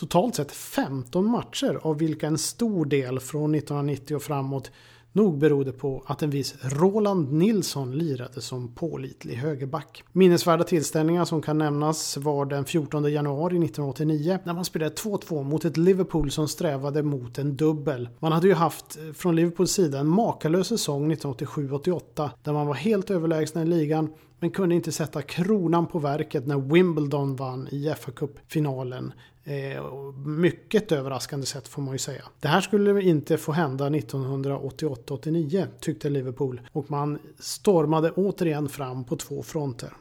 totalt 0.00 0.34
sett 0.34 0.52
15 0.52 1.30
matcher 1.30 1.80
av 1.82 1.98
vilka 1.98 2.26
en 2.26 2.38
stor 2.38 2.84
del 2.84 3.20
från 3.20 3.54
1990 3.54 4.16
och 4.16 4.22
framåt 4.22 4.70
nog 5.12 5.38
berodde 5.38 5.72
på 5.72 6.04
att 6.06 6.22
en 6.22 6.30
viss 6.30 6.54
Roland 6.62 7.32
Nilsson 7.32 7.98
lirade 7.98 8.40
som 8.40 8.74
pålitlig 8.74 9.34
högerback. 9.34 10.04
Minnesvärda 10.12 10.64
tillställningar 10.64 11.24
som 11.24 11.42
kan 11.42 11.58
nämnas 11.58 12.16
var 12.16 12.46
den 12.46 12.64
14 12.64 13.12
januari 13.12 13.64
1989 13.64 14.38
när 14.44 14.54
man 14.54 14.64
spelade 14.64 14.94
2-2 14.94 15.44
mot 15.44 15.64
ett 15.64 15.76
Liverpool 15.76 16.30
som 16.30 16.48
strävade 16.48 17.02
mot 17.02 17.38
en 17.38 17.56
dubbel. 17.56 18.08
Man 18.18 18.32
hade 18.32 18.48
ju 18.48 18.54
haft 18.54 18.98
eh, 18.98 19.12
från 19.12 19.36
Liverpools 19.36 19.72
sida 19.72 19.98
en 19.98 20.08
makalös 20.08 20.66
säsong 20.66 21.12
1987-88 21.12 22.30
där 22.42 22.52
man 22.52 22.66
var 22.66 22.74
helt 22.74 23.10
överlägsna 23.10 23.62
i 23.62 23.66
ligan 23.66 24.12
men 24.40 24.50
kunde 24.50 24.74
inte 24.74 24.92
sätta 24.92 25.22
kronan 25.22 25.86
på 25.86 25.98
verket 25.98 26.46
när 26.46 26.58
Wimbledon 26.58 27.36
vann 27.36 27.68
i 27.68 27.94
fa 27.98 28.12
Cup-finalen. 28.12 29.12
Eh, 29.50 29.84
mycket 30.24 30.92
överraskande 30.92 31.46
sätt 31.46 31.68
får 31.68 31.82
man 31.82 31.94
ju 31.94 31.98
säga. 31.98 32.24
Det 32.40 32.48
här 32.48 32.60
skulle 32.60 33.02
inte 33.02 33.38
få 33.38 33.52
hända 33.52 33.88
1988-89 33.88 35.66
tyckte 35.80 36.10
Liverpool 36.10 36.60
och 36.72 36.90
man 36.90 37.18
stormade 37.38 38.10
återigen 38.10 38.68
fram 38.68 39.04
på 39.04 39.16
två 39.16 39.42
fronter. 39.42 39.92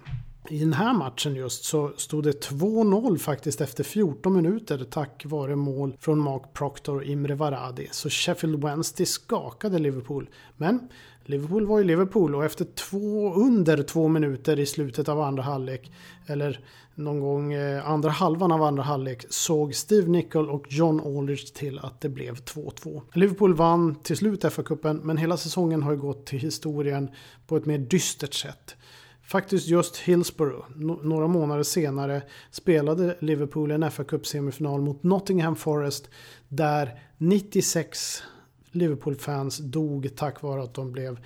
I 0.49 0.59
den 0.59 0.73
här 0.73 0.93
matchen 0.93 1.35
just 1.35 1.63
så 1.63 1.91
stod 1.97 2.23
det 2.23 2.49
2-0 2.49 3.17
faktiskt 3.17 3.61
efter 3.61 3.83
14 3.83 4.33
minuter 4.33 4.85
tack 4.91 5.23
vare 5.25 5.55
mål 5.55 5.97
från 5.99 6.19
Mark 6.19 6.53
Proctor 6.53 6.95
och 6.95 7.03
Imre 7.03 7.35
Varadi. 7.35 7.87
Så 7.91 8.09
Sheffield 8.09 8.63
Wednesday 8.63 9.05
skakade 9.05 9.79
Liverpool. 9.79 10.29
Men 10.57 10.89
Liverpool 11.23 11.65
var 11.65 11.77
ju 11.77 11.83
Liverpool 11.83 12.35
och 12.35 12.45
efter 12.45 12.65
två, 12.65 13.33
under 13.33 13.83
två 13.83 14.07
minuter 14.07 14.59
i 14.59 14.65
slutet 14.65 15.09
av 15.09 15.21
andra 15.21 15.43
halvlek, 15.43 15.91
eller 16.27 16.59
någon 16.99 17.19
gång 17.19 17.53
eh, 17.53 17.89
andra 17.89 18.09
halvan 18.09 18.51
av 18.51 18.63
andra 18.63 18.83
halvlek, 18.83 19.25
såg 19.29 19.75
Steve 19.75 20.07
Nicol 20.07 20.49
och 20.49 20.65
John 20.69 21.17
Aldridge 21.17 21.53
till 21.53 21.79
att 21.79 22.01
det 22.01 22.09
blev 22.09 22.35
2-2. 22.35 23.01
Liverpool 23.13 23.53
vann 23.53 23.95
till 23.95 24.17
slut 24.17 24.43
FA-cupen, 24.43 24.99
men 25.03 25.17
hela 25.17 25.37
säsongen 25.37 25.83
har 25.83 25.91
ju 25.91 25.97
gått 25.97 26.25
till 26.25 26.39
historien 26.39 27.09
på 27.47 27.57
ett 27.57 27.65
mer 27.65 27.77
dystert 27.77 28.33
sätt. 28.33 28.75
Faktiskt 29.23 29.67
just 29.67 29.97
Hillsborough, 29.97 30.65
några 31.03 31.27
månader 31.27 31.63
senare, 31.63 32.21
spelade 32.51 33.17
Liverpool 33.19 33.71
en 33.71 33.91
fa 33.91 34.03
Cup 34.03 34.25
semifinal 34.25 34.81
mot 34.81 35.03
Nottingham 35.03 35.55
Forest 35.55 36.09
där 36.47 36.99
96 37.17 38.23
Liverpool-fans 38.71 39.57
dog 39.57 40.09
tack 40.15 40.41
vare 40.41 40.63
att 40.63 40.73
de 40.73 40.91
blev 40.91 41.19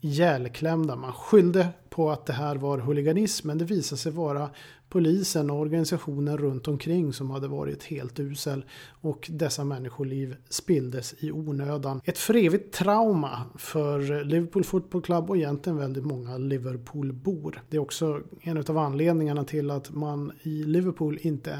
ihjälklämda. 0.00 0.96
Man 0.96 1.12
skyllde 1.12 1.68
på 1.90 2.10
att 2.10 2.26
det 2.26 2.32
här 2.32 2.56
var 2.56 2.78
huliganism 2.78 3.48
men 3.48 3.58
det 3.58 3.64
visade 3.64 3.98
sig 3.98 4.12
vara 4.12 4.50
polisen 4.88 5.50
och 5.50 5.60
organisationen 5.60 6.38
runt 6.38 6.68
omkring 6.68 7.12
som 7.12 7.30
hade 7.30 7.48
varit 7.48 7.84
helt 7.84 8.20
usel 8.20 8.64
och 9.00 9.30
dessa 9.32 9.64
människoliv 9.64 10.36
spilldes 10.48 11.14
i 11.18 11.32
onödan. 11.32 12.00
Ett 12.04 12.18
för 12.18 12.36
evigt 12.36 12.74
trauma 12.74 13.42
för 13.58 14.24
Liverpool 14.24 14.64
Football 14.64 15.02
Club 15.02 15.30
och 15.30 15.36
egentligen 15.36 15.76
väldigt 15.76 16.04
många 16.04 16.38
Liverpoolbor. 16.38 17.62
Det 17.68 17.76
är 17.76 17.80
också 17.80 18.20
en 18.40 18.58
av 18.58 18.78
anledningarna 18.78 19.44
till 19.44 19.70
att 19.70 19.90
man 19.90 20.32
i 20.42 20.62
Liverpool 20.62 21.18
inte 21.20 21.58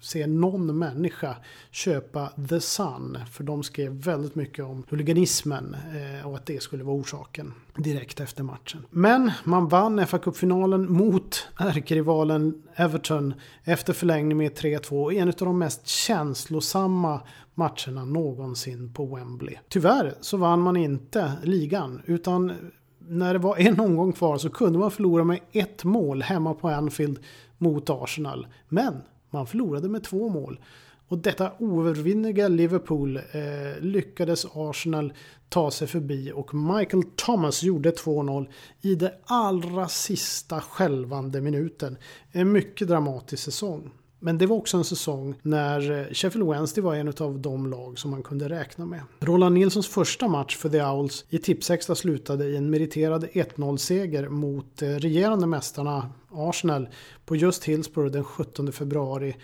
se 0.00 0.26
någon 0.26 0.78
människa 0.78 1.36
köpa 1.70 2.32
The 2.48 2.60
Sun. 2.60 3.18
För 3.32 3.44
de 3.44 3.62
skrev 3.62 3.92
väldigt 3.92 4.34
mycket 4.34 4.64
om 4.64 4.84
huliganismen 4.88 5.76
eh, 6.20 6.28
och 6.28 6.36
att 6.36 6.46
det 6.46 6.62
skulle 6.62 6.84
vara 6.84 6.96
orsaken 6.96 7.54
direkt 7.76 8.20
efter 8.20 8.42
matchen. 8.42 8.86
Men 8.90 9.32
man 9.44 9.68
vann 9.68 10.06
fa 10.06 10.18
Cup-finalen 10.18 10.92
mot 10.92 11.48
ärkerivalen 11.58 12.62
Everton 12.74 13.34
efter 13.64 13.92
förlängning 13.92 14.38
med 14.38 14.52
3-2 14.52 15.12
i 15.12 15.18
en 15.18 15.28
av 15.28 15.34
de 15.38 15.58
mest 15.58 15.86
känslosamma 15.86 17.20
matcherna 17.54 18.04
någonsin 18.04 18.92
på 18.92 19.16
Wembley. 19.16 19.56
Tyvärr 19.68 20.14
så 20.20 20.36
vann 20.36 20.60
man 20.60 20.76
inte 20.76 21.32
ligan 21.42 22.02
utan 22.06 22.52
när 22.98 23.32
det 23.32 23.38
var 23.38 23.56
en 23.56 23.80
omgång 23.80 24.12
kvar 24.12 24.38
så 24.38 24.50
kunde 24.50 24.78
man 24.78 24.90
förlora 24.90 25.24
med 25.24 25.40
ett 25.52 25.84
mål 25.84 26.22
hemma 26.22 26.54
på 26.54 26.68
Anfield 26.68 27.18
mot 27.58 27.90
Arsenal. 27.90 28.46
Men 28.68 29.02
man 29.30 29.46
förlorade 29.46 29.88
med 29.88 30.04
två 30.04 30.28
mål. 30.28 30.60
Och 31.08 31.18
detta 31.18 31.52
oövervinnerliga 31.58 32.48
Liverpool 32.48 33.16
eh, 33.16 33.80
lyckades 33.80 34.46
Arsenal 34.54 35.12
ta 35.48 35.70
sig 35.70 35.88
förbi 35.88 36.32
och 36.34 36.54
Michael 36.54 37.02
Thomas 37.16 37.62
gjorde 37.62 37.90
2-0 37.90 38.48
i 38.80 38.94
det 38.94 39.14
allra 39.24 39.88
sista 39.88 40.60
skälvande 40.60 41.40
minuten. 41.40 41.96
En 42.32 42.52
mycket 42.52 42.88
dramatisk 42.88 43.42
säsong. 43.42 43.90
Men 44.20 44.38
det 44.38 44.46
var 44.46 44.56
också 44.56 44.76
en 44.76 44.84
säsong 44.84 45.34
när 45.42 45.90
eh, 45.90 46.06
Sheffield 46.12 46.48
Wednesday 46.48 46.84
var 46.84 46.94
en 46.94 47.12
av 47.18 47.38
de 47.38 47.70
lag 47.70 47.98
som 47.98 48.10
man 48.10 48.22
kunde 48.22 48.48
räkna 48.48 48.86
med. 48.86 49.00
Roland 49.20 49.54
Nilssons 49.54 49.88
första 49.88 50.28
match 50.28 50.56
för 50.56 50.68
The 50.68 50.82
Owls 50.82 51.24
i 51.28 51.38
Tipsextra 51.38 51.94
slutade 51.94 52.44
i 52.44 52.56
en 52.56 52.70
meriterad 52.70 53.24
1-0-seger 53.24 54.28
mot 54.28 54.82
eh, 54.82 54.88
regerande 54.88 55.46
mästarna 55.46 56.10
Arsenal 56.30 56.88
på 57.26 57.36
just 57.36 57.64
Hillsborough 57.64 58.12
den 58.12 58.24
17 58.24 58.72
februari 58.72 59.36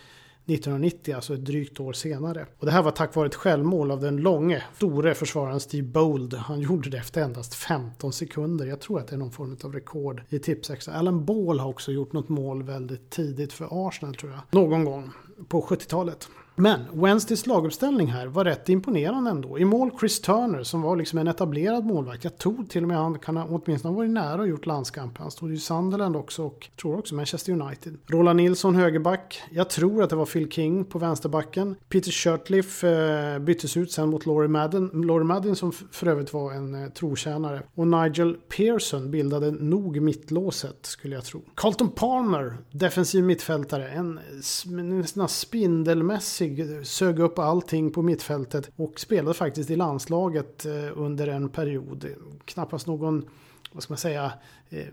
1990, 0.46 1.14
alltså 1.14 1.34
ett 1.34 1.44
drygt 1.44 1.80
år 1.80 1.92
senare. 1.92 2.46
Och 2.58 2.66
det 2.66 2.72
här 2.72 2.82
var 2.82 2.90
tack 2.90 3.14
vare 3.14 3.26
ett 3.26 3.34
självmål 3.34 3.90
av 3.90 4.00
den 4.00 4.16
långe, 4.16 4.62
store 4.76 5.14
försvararen 5.14 5.60
Steve 5.60 5.86
Bold. 5.86 6.34
Han 6.34 6.60
gjorde 6.60 6.90
det 6.90 6.98
efter 6.98 7.22
endast 7.22 7.54
15 7.54 8.12
sekunder. 8.12 8.66
Jag 8.66 8.80
tror 8.80 9.00
att 9.00 9.08
det 9.08 9.14
är 9.14 9.18
någon 9.18 9.32
form 9.32 9.56
av 9.64 9.72
rekord 9.72 10.22
i 10.28 10.38
Tipsextra. 10.38 10.94
Alan 10.94 11.24
Ball 11.24 11.60
har 11.60 11.68
också 11.68 11.92
gjort 11.92 12.12
något 12.12 12.28
mål 12.28 12.62
väldigt 12.62 13.10
tidigt 13.10 13.52
för 13.52 13.88
Arsenal 13.88 14.14
tror 14.14 14.32
jag. 14.32 14.40
Någon 14.50 14.84
gång 14.84 15.10
på 15.48 15.60
70-talet. 15.60 16.28
Men 16.56 16.80
Wednesdays 16.92 17.46
laguppställning 17.46 18.06
här 18.06 18.26
var 18.26 18.44
rätt 18.44 18.68
imponerande 18.68 19.30
ändå. 19.30 19.58
I 19.58 19.64
mål 19.64 19.90
Chris 20.00 20.20
Turner 20.20 20.62
som 20.62 20.82
var 20.82 20.96
liksom 20.96 21.18
en 21.18 21.28
etablerad 21.28 21.84
målvakt. 21.84 22.24
Jag 22.24 22.38
tror 22.38 22.64
till 22.64 22.82
och 22.82 22.88
med 22.88 22.96
han 22.96 23.18
kan 23.18 23.36
ha 23.36 23.44
åtminstone 23.44 23.96
varit 23.96 24.10
nära 24.10 24.40
och 24.40 24.48
gjort 24.48 24.66
landskamp. 24.66 25.18
Han 25.18 25.30
stod 25.30 25.50
ju 25.50 25.56
i 25.56 25.58
Sunderland 25.58 26.16
också 26.16 26.42
och 26.42 26.68
tror 26.80 26.98
också 26.98 27.14
Manchester 27.14 27.52
United. 27.52 27.96
Roland 28.06 28.36
Nilsson 28.36 28.74
högerback. 28.74 29.42
Jag 29.50 29.70
tror 29.70 30.02
att 30.02 30.10
det 30.10 30.16
var 30.16 30.26
Phil 30.26 30.50
King 30.50 30.84
på 30.84 30.98
vänsterbacken. 30.98 31.76
Peter 31.88 32.10
Shirtliff 32.10 32.84
eh, 32.84 33.38
byttes 33.38 33.76
ut 33.76 33.92
sen 33.92 34.08
mot 34.08 34.26
Laurie 34.26 34.48
Madden. 34.48 34.90
Laurie 34.94 35.26
Madden 35.26 35.56
som 35.56 35.72
för 35.72 36.06
övrigt 36.06 36.32
var 36.32 36.52
en 36.52 36.84
eh, 36.84 36.90
trotjänare. 36.90 37.62
Och 37.74 37.86
Nigel 37.86 38.34
Pearson 38.34 39.10
bildade 39.10 39.50
nog 39.50 40.00
mittlåset 40.00 40.86
skulle 40.86 41.14
jag 41.14 41.24
tro. 41.24 41.42
Carlton 41.54 41.90
Palmer, 41.90 42.56
defensiv 42.70 43.24
mittfältare. 43.24 43.88
En, 43.88 44.18
eh, 44.18 44.78
en, 44.78 45.04
en 45.16 45.28
spindelmässig 45.28 46.43
sig 46.44 46.84
sög 46.84 47.18
upp 47.18 47.38
allting 47.38 47.90
på 47.90 48.02
mittfältet 48.02 48.70
och 48.76 49.00
spelade 49.00 49.34
faktiskt 49.34 49.70
i 49.70 49.76
landslaget 49.76 50.66
eh, 50.66 50.72
under 50.94 51.26
en 51.26 51.48
period. 51.48 52.06
Knappast 52.44 52.86
någon, 52.86 53.28
vad 53.72 53.82
ska 53.82 53.92
man 53.92 53.98
säga, 53.98 54.32
eh, 54.70 54.86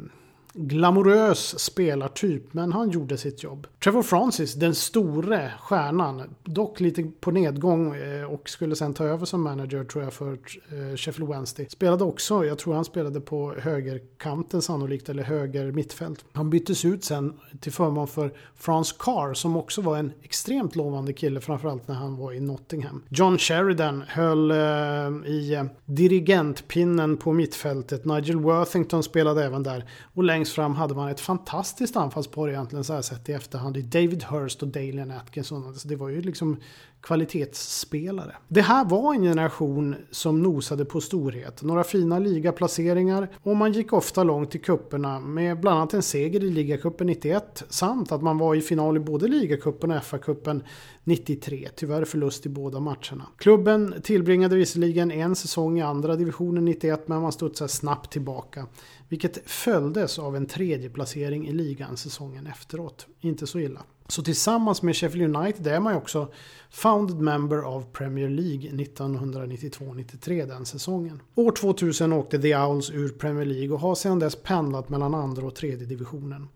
glamorös 0.54 1.60
spelartyp, 1.60 2.54
men 2.54 2.74
han 2.74 2.90
gjorde 2.90 3.18
sitt 3.18 3.44
jobb. 3.44 3.68
Trevor 3.84 4.04
Francis, 4.04 4.54
den 4.54 4.76
store 4.76 5.52
stjärnan, 5.60 6.36
dock 6.44 6.80
lite 6.80 7.12
på 7.20 7.32
nedgång 7.32 7.96
eh, 7.96 8.24
och 8.24 8.50
skulle 8.50 8.76
sen 8.76 8.94
ta 8.94 9.04
över 9.04 9.26
som 9.26 9.42
manager 9.42 9.84
tror 9.84 10.04
jag 10.04 10.14
för 10.14 10.32
eh, 10.32 10.96
Sheffield 10.96 11.30
Wednesday. 11.30 11.68
Spelade 11.70 12.04
också, 12.04 12.46
jag 12.46 12.58
tror 12.58 12.74
han 12.74 12.86
spelade 12.86 13.22
på 13.22 13.54
högerkanten 13.54 14.62
sannolikt, 14.62 15.10
eller 15.10 15.24
höger 15.24 15.72
mittfält. 15.72 16.26
Han 16.34 16.50
byttes 16.50 16.86
ut 16.86 17.04
sen 17.04 17.34
till 17.62 17.72
förmån 17.72 18.08
för 18.08 18.34
Frans 18.56 18.92
Carr 18.92 19.34
som 19.34 19.58
också 19.58 19.82
var 19.82 19.98
en 19.98 20.12
extremt 20.24 20.76
lovande 20.76 21.14
kille, 21.14 21.42
framförallt 21.42 21.88
när 21.88 21.96
han 21.96 22.18
var 22.18 22.34
i 22.34 22.40
Nottingham. 22.40 23.04
John 23.10 23.38
Sheridan 23.38 24.04
höll 24.08 24.52
eh, 24.52 24.58
i 25.26 25.70
dirigentpinnen 25.86 27.18
på 27.18 27.34
mittfältet. 27.34 28.06
Nigel 28.06 28.40
Worthington 28.40 29.04
spelade 29.04 29.46
även 29.46 29.64
där. 29.64 29.86
Och 30.14 30.24
längst 30.42 30.54
fram 30.54 30.76
hade 30.76 30.96
man 30.96 31.10
ett 31.10 31.20
fantastiskt 31.20 31.96
anfallspar 31.96 32.50
egentligen 32.50 32.84
så 32.84 32.94
här 32.94 33.02
sett 33.02 33.30
i 33.30 33.34
efterhand. 33.34 33.78
I 33.78 33.82
David 33.82 34.24
Hurst 34.24 34.62
och 34.62 34.68
Dalian 34.68 35.12
Atkinson. 35.12 35.68
Alltså 35.68 35.88
det 35.88 35.96
var 35.96 36.10
ju 36.10 36.22
liksom 36.22 36.60
kvalitetsspelare. 37.02 38.36
Det 38.48 38.62
här 38.62 38.86
var 38.86 39.14
en 39.14 39.22
generation 39.22 39.96
som 40.12 40.44
nosade 40.44 40.86
på 40.86 41.02
storhet. 41.02 41.62
Några 41.62 41.84
fina 41.84 42.20
ligaplaceringar 42.20 43.28
och 43.44 43.58
man 43.58 43.72
gick 43.72 43.94
ofta 43.94 44.24
långt 44.24 44.56
i 44.56 44.60
kupperna 44.60 45.20
med 45.20 45.60
bland 45.60 45.78
annat 45.78 45.94
en 45.94 46.02
seger 46.02 46.44
i 46.44 46.50
ligacupen 46.50 47.08
91 47.08 47.64
samt 47.70 48.12
att 48.12 48.22
man 48.22 48.38
var 48.38 48.56
i 48.56 48.62
final 48.62 48.98
i 48.98 49.00
både 49.00 49.28
ligacupen 49.28 49.92
och 49.92 50.04
FA-cupen 50.04 50.64
93. 51.04 51.70
Tyvärr 51.76 52.06
förlust 52.06 52.46
i 52.46 52.50
båda 52.50 52.80
matcherna. 52.80 53.28
Klubben 53.38 53.96
tillbringade 54.04 54.56
visserligen 54.56 55.12
en 55.12 55.36
säsong 55.36 55.80
i 55.80 55.82
andra 55.82 56.16
divisionen 56.16 56.66
91 56.66 57.08
men 57.08 57.22
man 57.22 57.32
studsade 57.32 57.70
snabbt 57.70 58.12
tillbaka. 58.12 58.68
Vilket 59.10 59.50
följdes 59.50 60.20
av 60.20 60.36
en 60.36 60.46
tredje 60.46 60.90
placering 60.90 61.48
i 61.48 61.52
ligan 61.52 61.98
säsongen 61.98 62.48
efteråt. 62.48 63.08
Inte 63.20 63.48
så 63.48 63.60
illa. 63.60 63.82
Så 64.12 64.24
tillsammans 64.24 64.82
med 64.82 64.96
Sheffield 64.96 65.36
United 65.36 65.68
är 65.68 65.80
man 65.80 65.94
ju 65.94 65.98
också 65.98 66.28
founded 66.70 67.18
member 67.18 67.58
av 67.58 67.86
Premier 67.92 68.30
League 68.30 68.70
1992-93 68.70 70.48
den 70.48 70.66
säsongen. 70.66 71.22
År 71.36 71.52
2000 71.52 72.14
åkte 72.14 72.40
The 72.40 72.56
Owls 72.56 72.90
ur 72.90 73.10
Premier 73.10 73.46
League 73.46 73.70
och 73.70 73.80
har 73.80 73.96
sedan 73.96 74.20
dess 74.20 74.36
pendlat 74.36 74.90
mellan 74.90 75.14
andra 75.14 75.48
och 75.48 75.56
tredje 75.56 75.86
divisionen. 75.86 76.48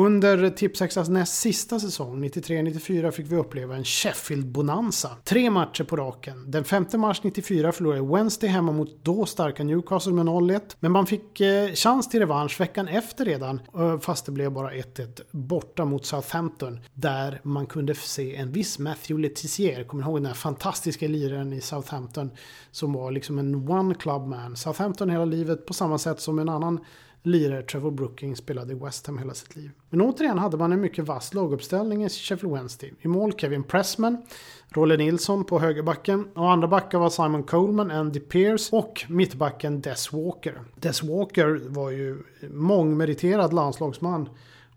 Under 0.00 0.50
Tipsextras 0.50 1.08
näst 1.08 1.34
sista 1.40 1.80
säsong, 1.80 2.24
93-94, 2.24 3.10
fick 3.10 3.26
vi 3.26 3.36
uppleva 3.36 3.76
en 3.76 3.84
Sheffield-bonanza. 3.84 5.08
Tre 5.24 5.50
matcher 5.50 5.84
på 5.84 5.96
raken. 5.96 6.50
Den 6.50 6.64
5 6.64 6.86
mars 6.94 7.22
94 7.22 7.72
förlorade 7.72 8.02
Wednesday 8.02 8.50
hemma 8.50 8.72
mot 8.72 9.04
då 9.04 9.26
starka 9.26 9.64
Newcastle 9.64 10.12
med 10.12 10.26
0-1. 10.26 10.60
Men 10.80 10.92
man 10.92 11.06
fick 11.06 11.40
eh, 11.40 11.72
chans 11.74 12.08
till 12.08 12.20
revansch 12.20 12.60
veckan 12.60 12.88
efter 12.88 13.24
redan, 13.24 13.60
eh, 13.74 13.98
fast 13.98 14.26
det 14.26 14.32
blev 14.32 14.52
bara 14.52 14.72
1-1 14.72 15.20
borta 15.30 15.84
mot 15.84 16.06
Southampton. 16.06 16.80
Där 16.94 17.40
man 17.42 17.66
kunde 17.66 17.94
se 17.94 18.36
en 18.36 18.52
viss 18.52 18.78
Matthew 18.78 19.28
Letizier, 19.28 19.84
kommer 19.84 20.02
ihåg 20.02 20.16
den 20.16 20.26
här 20.26 20.34
fantastiska 20.34 21.08
liraren 21.08 21.52
i 21.52 21.60
Southampton 21.60 22.30
som 22.70 22.92
var 22.92 23.10
liksom 23.10 23.38
en 23.38 23.68
one 23.70 23.94
club 23.94 24.26
man. 24.26 24.56
Southampton 24.56 25.10
hela 25.10 25.24
livet 25.24 25.66
på 25.66 25.74
samma 25.74 25.98
sätt 25.98 26.20
som 26.20 26.38
en 26.38 26.48
annan 26.48 26.80
lirare, 27.22 27.62
Trevor 27.62 27.90
Brooking, 27.90 28.36
spelade 28.36 28.72
i 28.72 28.76
West 28.76 29.06
Ham 29.06 29.18
hela 29.18 29.34
sitt 29.34 29.56
liv. 29.56 29.70
Men 29.90 30.00
återigen 30.00 30.38
hade 30.38 30.56
man 30.56 30.72
en 30.72 30.80
mycket 30.80 31.04
vass 31.04 31.34
laguppställning 31.34 32.04
i 32.04 32.08
Sheffield 32.08 32.54
Wednesday. 32.54 32.92
I 33.00 33.08
mål 33.08 33.32
Kevin 33.32 33.62
Pressman, 33.62 34.22
Rolle 34.68 34.96
Nilsson 34.96 35.44
på 35.44 35.58
högerbacken 35.58 36.28
och 36.34 36.50
andra 36.50 36.68
backar 36.68 36.98
var 36.98 37.10
Simon 37.10 37.42
Coleman, 37.42 37.90
Andy 37.90 38.20
Pierce 38.20 38.76
och 38.76 39.04
mittbacken 39.08 39.80
Des 39.80 40.12
Walker. 40.12 40.60
Des 40.76 41.02
Walker 41.02 41.60
var 41.68 41.90
ju 41.90 42.22
mångmeriterad 42.50 43.52
landslagsman 43.52 44.28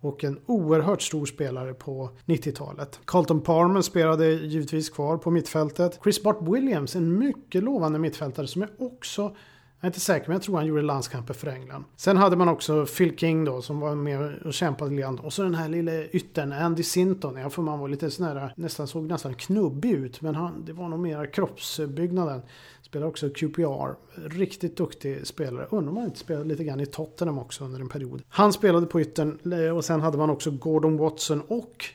och 0.04 0.24
en 0.24 0.40
oerhört 0.46 1.02
stor 1.02 1.26
spelare 1.26 1.74
på 1.74 2.10
90-talet. 2.26 3.00
Carlton 3.06 3.42
Palmer 3.42 3.82
spelade 3.82 4.32
givetvis 4.32 4.90
kvar 4.90 5.18
på 5.18 5.32
mittfältet. 5.32 6.00
Chris 6.04 6.24
Bart 6.24 6.38
Williams, 6.42 6.96
en 6.96 7.20
mycket 7.20 7.64
lovande 7.64 8.00
mittfältare 8.00 8.48
som 8.48 8.62
jag 8.62 8.72
också 8.78 9.36
jag 9.84 9.88
är 9.88 9.90
inte 9.90 10.00
säker, 10.00 10.28
men 10.28 10.36
jag 10.36 10.42
tror 10.42 10.58
han 10.58 10.66
gjorde 10.66 10.82
landskamper 10.82 11.34
för 11.34 11.48
England. 11.48 11.84
Sen 11.96 12.18
hade 12.18 12.36
man 12.36 12.50
också 12.50 12.86
Phil 12.86 13.18
King 13.18 13.46
då, 13.46 13.62
som 13.62 13.80
var 13.80 13.96
med 13.96 14.34
och 14.46 14.54
kämpade 14.54 14.92
lite 14.92 15.02
grann. 15.02 15.20
Och 15.20 15.34
så 15.34 15.44
den 15.44 15.56
här 15.56 15.70
lilla 15.70 16.06
yttern, 16.06 16.52
Andy 16.52 16.84
Sinton. 16.84 17.38
Jag 17.38 17.54
får 17.54 17.64
man 17.64 17.80
var 17.80 17.88
lite 17.88 18.12
sån 18.12 18.26
här, 18.26 18.54
nästan 18.58 18.88
såg 18.88 19.04
nästan 19.04 19.34
knubbig 19.34 19.92
ut. 19.92 20.22
Men 20.22 20.36
han, 20.36 20.66
det 20.66 20.74
var 20.74 20.90
nog 20.90 21.00
mera 21.00 21.28
kroppsbyggnaden. 21.28 22.42
Spelade 22.82 23.10
också 23.10 23.30
QPR. 23.30 23.96
Riktigt 24.30 24.78
duktig 24.78 25.28
spelare. 25.28 25.68
Undrar 25.72 25.92
om 25.92 25.98
han 25.98 26.06
inte 26.06 26.20
spelade 26.20 26.46
lite 26.46 26.64
grann 26.64 26.80
i 26.80 26.86
Tottenham 26.86 27.40
också 27.40 27.66
under 27.66 27.80
en 27.80 27.90
period. 27.90 28.22
Han 28.30 28.54
spelade 28.54 28.86
på 28.86 29.02
yttern 29.02 29.54
eh, 29.54 29.76
och 29.76 29.86
sen 29.86 30.02
hade 30.02 30.18
man 30.18 30.30
också 30.30 30.52
Gordon 30.52 30.98
Watson 30.98 31.42
och 31.48 31.86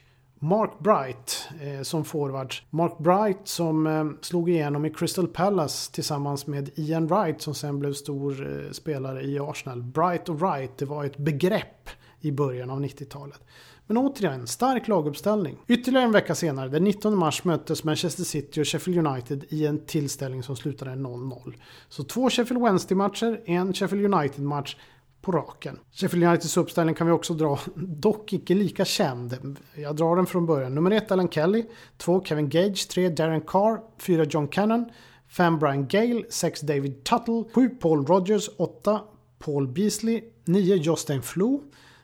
Mark 0.40 0.78
Bright 0.78 1.48
eh, 1.60 1.82
som 1.82 2.04
forward. 2.04 2.54
Mark 2.70 2.98
Bright 2.98 3.38
som 3.44 3.86
eh, 3.86 4.04
slog 4.20 4.50
igenom 4.50 4.84
i 4.84 4.90
Crystal 4.90 5.28
Palace 5.28 5.92
tillsammans 5.92 6.46
med 6.46 6.70
Ian 6.74 7.06
Wright 7.06 7.42
som 7.42 7.54
sen 7.54 7.78
blev 7.78 7.92
stor 7.92 8.64
eh, 8.66 8.70
spelare 8.72 9.22
i 9.22 9.38
Arsenal. 9.38 9.82
Bright 9.82 10.28
och 10.28 10.40
Wright, 10.40 10.78
det 10.78 10.84
var 10.84 11.04
ett 11.04 11.16
begrepp 11.16 11.90
i 12.20 12.32
början 12.32 12.70
av 12.70 12.80
90-talet. 12.80 13.40
Men 13.86 13.96
återigen, 13.96 14.46
stark 14.46 14.88
laguppställning. 14.88 15.56
Ytterligare 15.68 16.04
en 16.04 16.12
vecka 16.12 16.34
senare, 16.34 16.68
den 16.68 16.84
19 16.84 17.18
mars, 17.18 17.44
möttes 17.44 17.84
Manchester 17.84 18.24
City 18.24 18.62
och 18.62 18.66
Sheffield 18.66 19.06
United 19.06 19.44
i 19.48 19.66
en 19.66 19.86
tillställning 19.86 20.42
som 20.42 20.56
slutade 20.56 20.90
0-0. 20.90 21.54
Så 21.88 22.04
två 22.04 22.30
Sheffield 22.30 22.62
Wednesday-matcher, 22.62 23.40
en 23.44 23.74
Sheffield 23.74 24.14
United-match 24.14 24.76
på 25.20 25.32
raken. 25.32 25.78
Sheffield 25.92 26.24
Uniteds 26.24 26.56
uppställning 26.56 26.94
kan 26.94 27.06
vi 27.06 27.12
också 27.12 27.34
dra, 27.34 27.58
dock 27.76 28.32
icke 28.32 28.54
lika 28.54 28.84
känd. 28.84 29.56
Jag 29.74 29.96
drar 29.96 30.16
den 30.16 30.26
från 30.26 30.46
början. 30.46 30.74
Nummer 30.74 30.90
ett 30.90 31.12
Alan 31.12 31.28
Kelly, 31.28 31.64
två 31.96 32.24
Kevin 32.24 32.48
Gage, 32.48 32.88
tre 32.88 33.08
Darren 33.08 33.40
Carr, 33.40 33.80
fyra 33.98 34.24
John 34.24 34.48
Cannon, 34.48 34.84
fem 35.28 35.58
Brian 35.58 35.88
Gale, 35.88 36.22
sex 36.30 36.60
David 36.60 37.04
Tuttle, 37.04 37.44
sju 37.54 37.68
Paul 37.68 38.06
Rogers, 38.06 38.50
åtta 38.56 39.00
Paul 39.38 39.68
Beasley, 39.68 40.22
nio 40.44 40.76
Justin 40.76 41.22
Flew, 41.22 41.58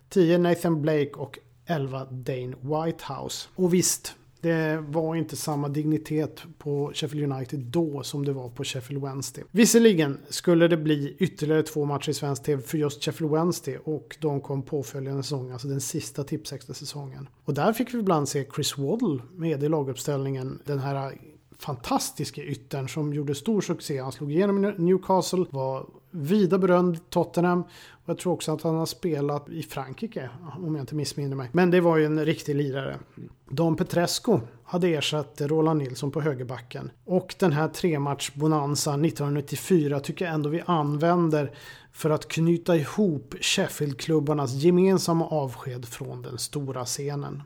tio 0.09 0.39
Nathan 0.39 0.83
Blake. 0.83 1.11
Och 1.17 1.39
11 1.67 2.05
Dane 2.11 2.57
Whitehouse. 2.61 3.49
Och 3.55 3.75
visst, 3.75 4.15
det 4.45 4.85
var 4.89 5.17
inte 5.17 5.37
samma 5.37 5.69
dignitet 5.69 6.43
på 6.59 6.91
Sheffield 6.95 7.33
United 7.33 7.61
då 7.61 8.03
som 8.03 8.25
det 8.25 8.33
var 8.33 8.49
på 8.49 8.65
Sheffield 8.65 9.03
Wednesday. 9.05 9.45
Visserligen 9.51 10.19
skulle 10.29 10.69
det 10.69 10.77
bli 10.77 11.17
ytterligare 11.19 11.63
två 11.63 11.85
matcher 11.85 12.11
i 12.11 12.15
svensk 12.15 12.43
tv 12.43 12.63
för 12.63 12.79
just 12.79 13.05
Sheffield 13.05 13.33
Wednesday 13.33 13.79
och 13.85 14.17
de 14.21 14.41
kom 14.41 14.63
påföljande 14.63 15.23
säsong, 15.23 15.51
alltså 15.51 15.69
den 15.69 15.81
sista 15.81 16.25
tipsextra 16.25 16.75
säsongen. 16.75 17.29
Och 17.45 17.55
där 17.55 17.73
fick 17.73 17.95
vi 17.95 17.99
ibland 17.99 18.29
se 18.29 18.47
Chris 18.55 18.79
Waddle 18.79 19.23
med 19.33 19.63
i 19.63 19.69
laguppställningen. 19.69 20.59
Den 20.65 20.79
här 20.79 21.19
fantastiska 21.59 22.43
yttern 22.43 22.89
som 22.89 23.13
gjorde 23.15 23.35
stor 23.35 23.61
succé. 23.61 23.99
Han 23.99 24.13
slog 24.13 24.33
igenom 24.33 24.61
Newcastle, 24.61 25.45
var 25.51 25.87
vida 26.15 26.59
berömd 26.59 27.11
Tottenham 27.11 27.62
och 28.05 28.09
jag 28.09 28.19
tror 28.19 28.33
också 28.33 28.53
att 28.53 28.62
han 28.62 28.75
har 28.75 28.87
spelat 28.87 29.49
i 29.49 29.62
Frankrike 29.62 30.31
om 30.57 30.75
jag 30.75 30.83
inte 30.83 30.95
missminner 30.95 31.37
mig. 31.37 31.49
Men 31.53 31.71
det 31.71 31.81
var 31.81 31.97
ju 31.97 32.05
en 32.05 32.25
riktig 32.25 32.55
lirare. 32.55 32.99
Don 33.51 33.77
Petrescu 33.77 34.39
hade 34.65 34.89
ersatt 34.89 35.41
Roland 35.41 35.79
Nilsson 35.79 36.11
på 36.11 36.21
högerbacken. 36.21 36.91
Och 37.05 37.35
den 37.39 37.53
här 37.53 37.69
trematch-bonanzan 37.69 39.05
1994 39.05 40.01
tycker 40.01 40.25
jag 40.25 40.35
ändå 40.35 40.49
vi 40.49 40.62
använder 40.67 41.53
för 41.93 42.11
att 42.11 42.29
knyta 42.29 42.77
ihop 42.77 43.35
Sheffield-klubbarnas 43.41 44.55
gemensamma 44.55 45.27
avsked 45.27 45.85
från 45.85 46.23
den 46.23 46.39
stora 46.39 46.85
scenen. 46.85 47.43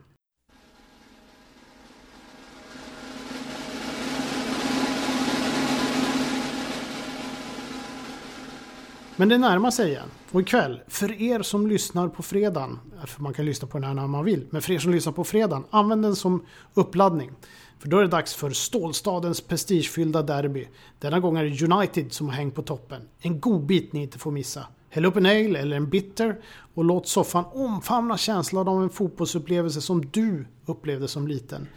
Men 9.19 9.29
det 9.29 9.37
närmar 9.37 9.71
sig 9.71 9.89
igen. 9.89 10.07
Och 10.31 10.41
ikväll, 10.41 10.81
för 10.87 11.21
er 11.21 11.41
som 11.41 11.67
lyssnar 11.67 12.07
på 12.07 12.23
fredagen, 12.23 12.79
för 13.05 13.21
man 13.21 13.33
kan 13.33 13.45
lyssna 13.45 13.67
på 13.67 13.77
den 13.77 13.87
här 13.87 13.93
när 13.93 14.07
man 14.07 14.25
vill, 14.25 14.47
men 14.49 14.61
för 14.61 14.73
er 14.73 14.79
som 14.79 14.91
lyssnar 14.91 15.13
på 15.13 15.23
fredagen, 15.23 15.63
använd 15.69 16.03
den 16.03 16.15
som 16.15 16.45
uppladdning. 16.73 17.31
För 17.79 17.89
då 17.89 17.97
är 17.97 18.01
det 18.01 18.07
dags 18.07 18.33
för 18.33 18.49
Stålstadens 18.49 19.41
prestigefyllda 19.41 20.21
derby. 20.21 20.67
Denna 20.99 21.19
gång 21.19 21.37
är 21.37 21.43
det 21.43 21.73
United 21.73 22.13
som 22.13 22.27
har 22.29 22.35
hängt 22.35 22.55
på 22.55 22.61
toppen. 22.61 23.01
En 23.19 23.39
god 23.39 23.65
bit 23.65 23.93
ni 23.93 24.01
inte 24.01 24.19
får 24.19 24.31
missa. 24.31 24.67
Häll 24.89 25.05
upp 25.05 25.15
en 25.15 25.25
ale 25.25 25.59
eller 25.59 25.77
en 25.77 25.89
bitter 25.89 26.39
och 26.73 26.85
låt 26.85 27.07
soffan 27.07 27.45
omfamna 27.53 28.17
känslan 28.17 28.67
av 28.67 28.83
en 28.83 28.89
fotbollsupplevelse 28.89 29.81
som 29.81 30.05
du 30.05 30.45
upplevde 30.65 31.07
som 31.07 31.27
liten. 31.27 31.67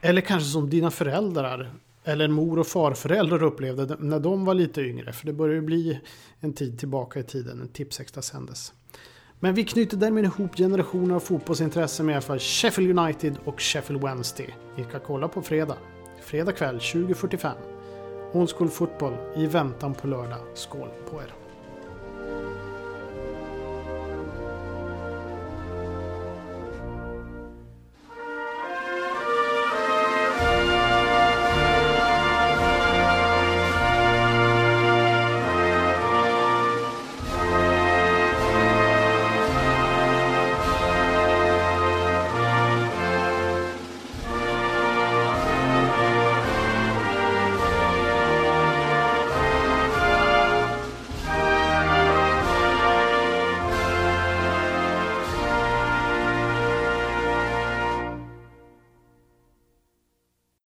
Eller 0.00 0.20
kanske 0.20 0.48
som 0.48 0.70
dina 0.70 0.90
föräldrar 0.90 1.72
eller 2.04 2.28
mor 2.28 2.58
och 2.58 2.66
farföräldrar 2.66 3.42
upplevde 3.42 3.96
när 3.98 4.20
de 4.20 4.44
var 4.44 4.54
lite 4.54 4.80
yngre. 4.80 5.12
För 5.12 5.26
det 5.26 5.32
börjar 5.32 5.54
ju 5.54 5.62
bli 5.62 6.00
en 6.40 6.52
tid 6.52 6.78
tillbaka 6.78 7.20
i 7.20 7.22
tiden 7.22 7.58
när 7.58 7.66
Tipsextra 7.66 8.22
sändes. 8.22 8.72
Men 9.40 9.54
vi 9.54 9.64
knyter 9.64 9.96
därmed 9.96 10.24
ihop 10.24 10.56
generationer 10.56 11.14
av 11.14 11.20
fotbollsintresse 11.20 12.02
med 12.02 12.12
i 12.12 12.14
alla 12.14 12.22
fall 12.22 12.38
Sheffield 12.38 12.98
United 12.98 13.36
och 13.44 13.60
Sheffield 13.60 14.02
Wednesday. 14.02 14.56
Vi 14.76 14.84
ska 14.84 14.98
kolla 14.98 15.28
på 15.28 15.42
fredag. 15.42 15.76
Fredag 16.22 16.52
kväll 16.52 16.78
20.45. 16.78 17.52
Old 18.32 18.50
School 18.50 18.68
Football 18.68 19.16
i 19.36 19.46
väntan 19.46 19.94
på 19.94 20.06
lördag. 20.06 20.38
Skål 20.54 20.88
på 21.10 21.16
er! 21.16 21.41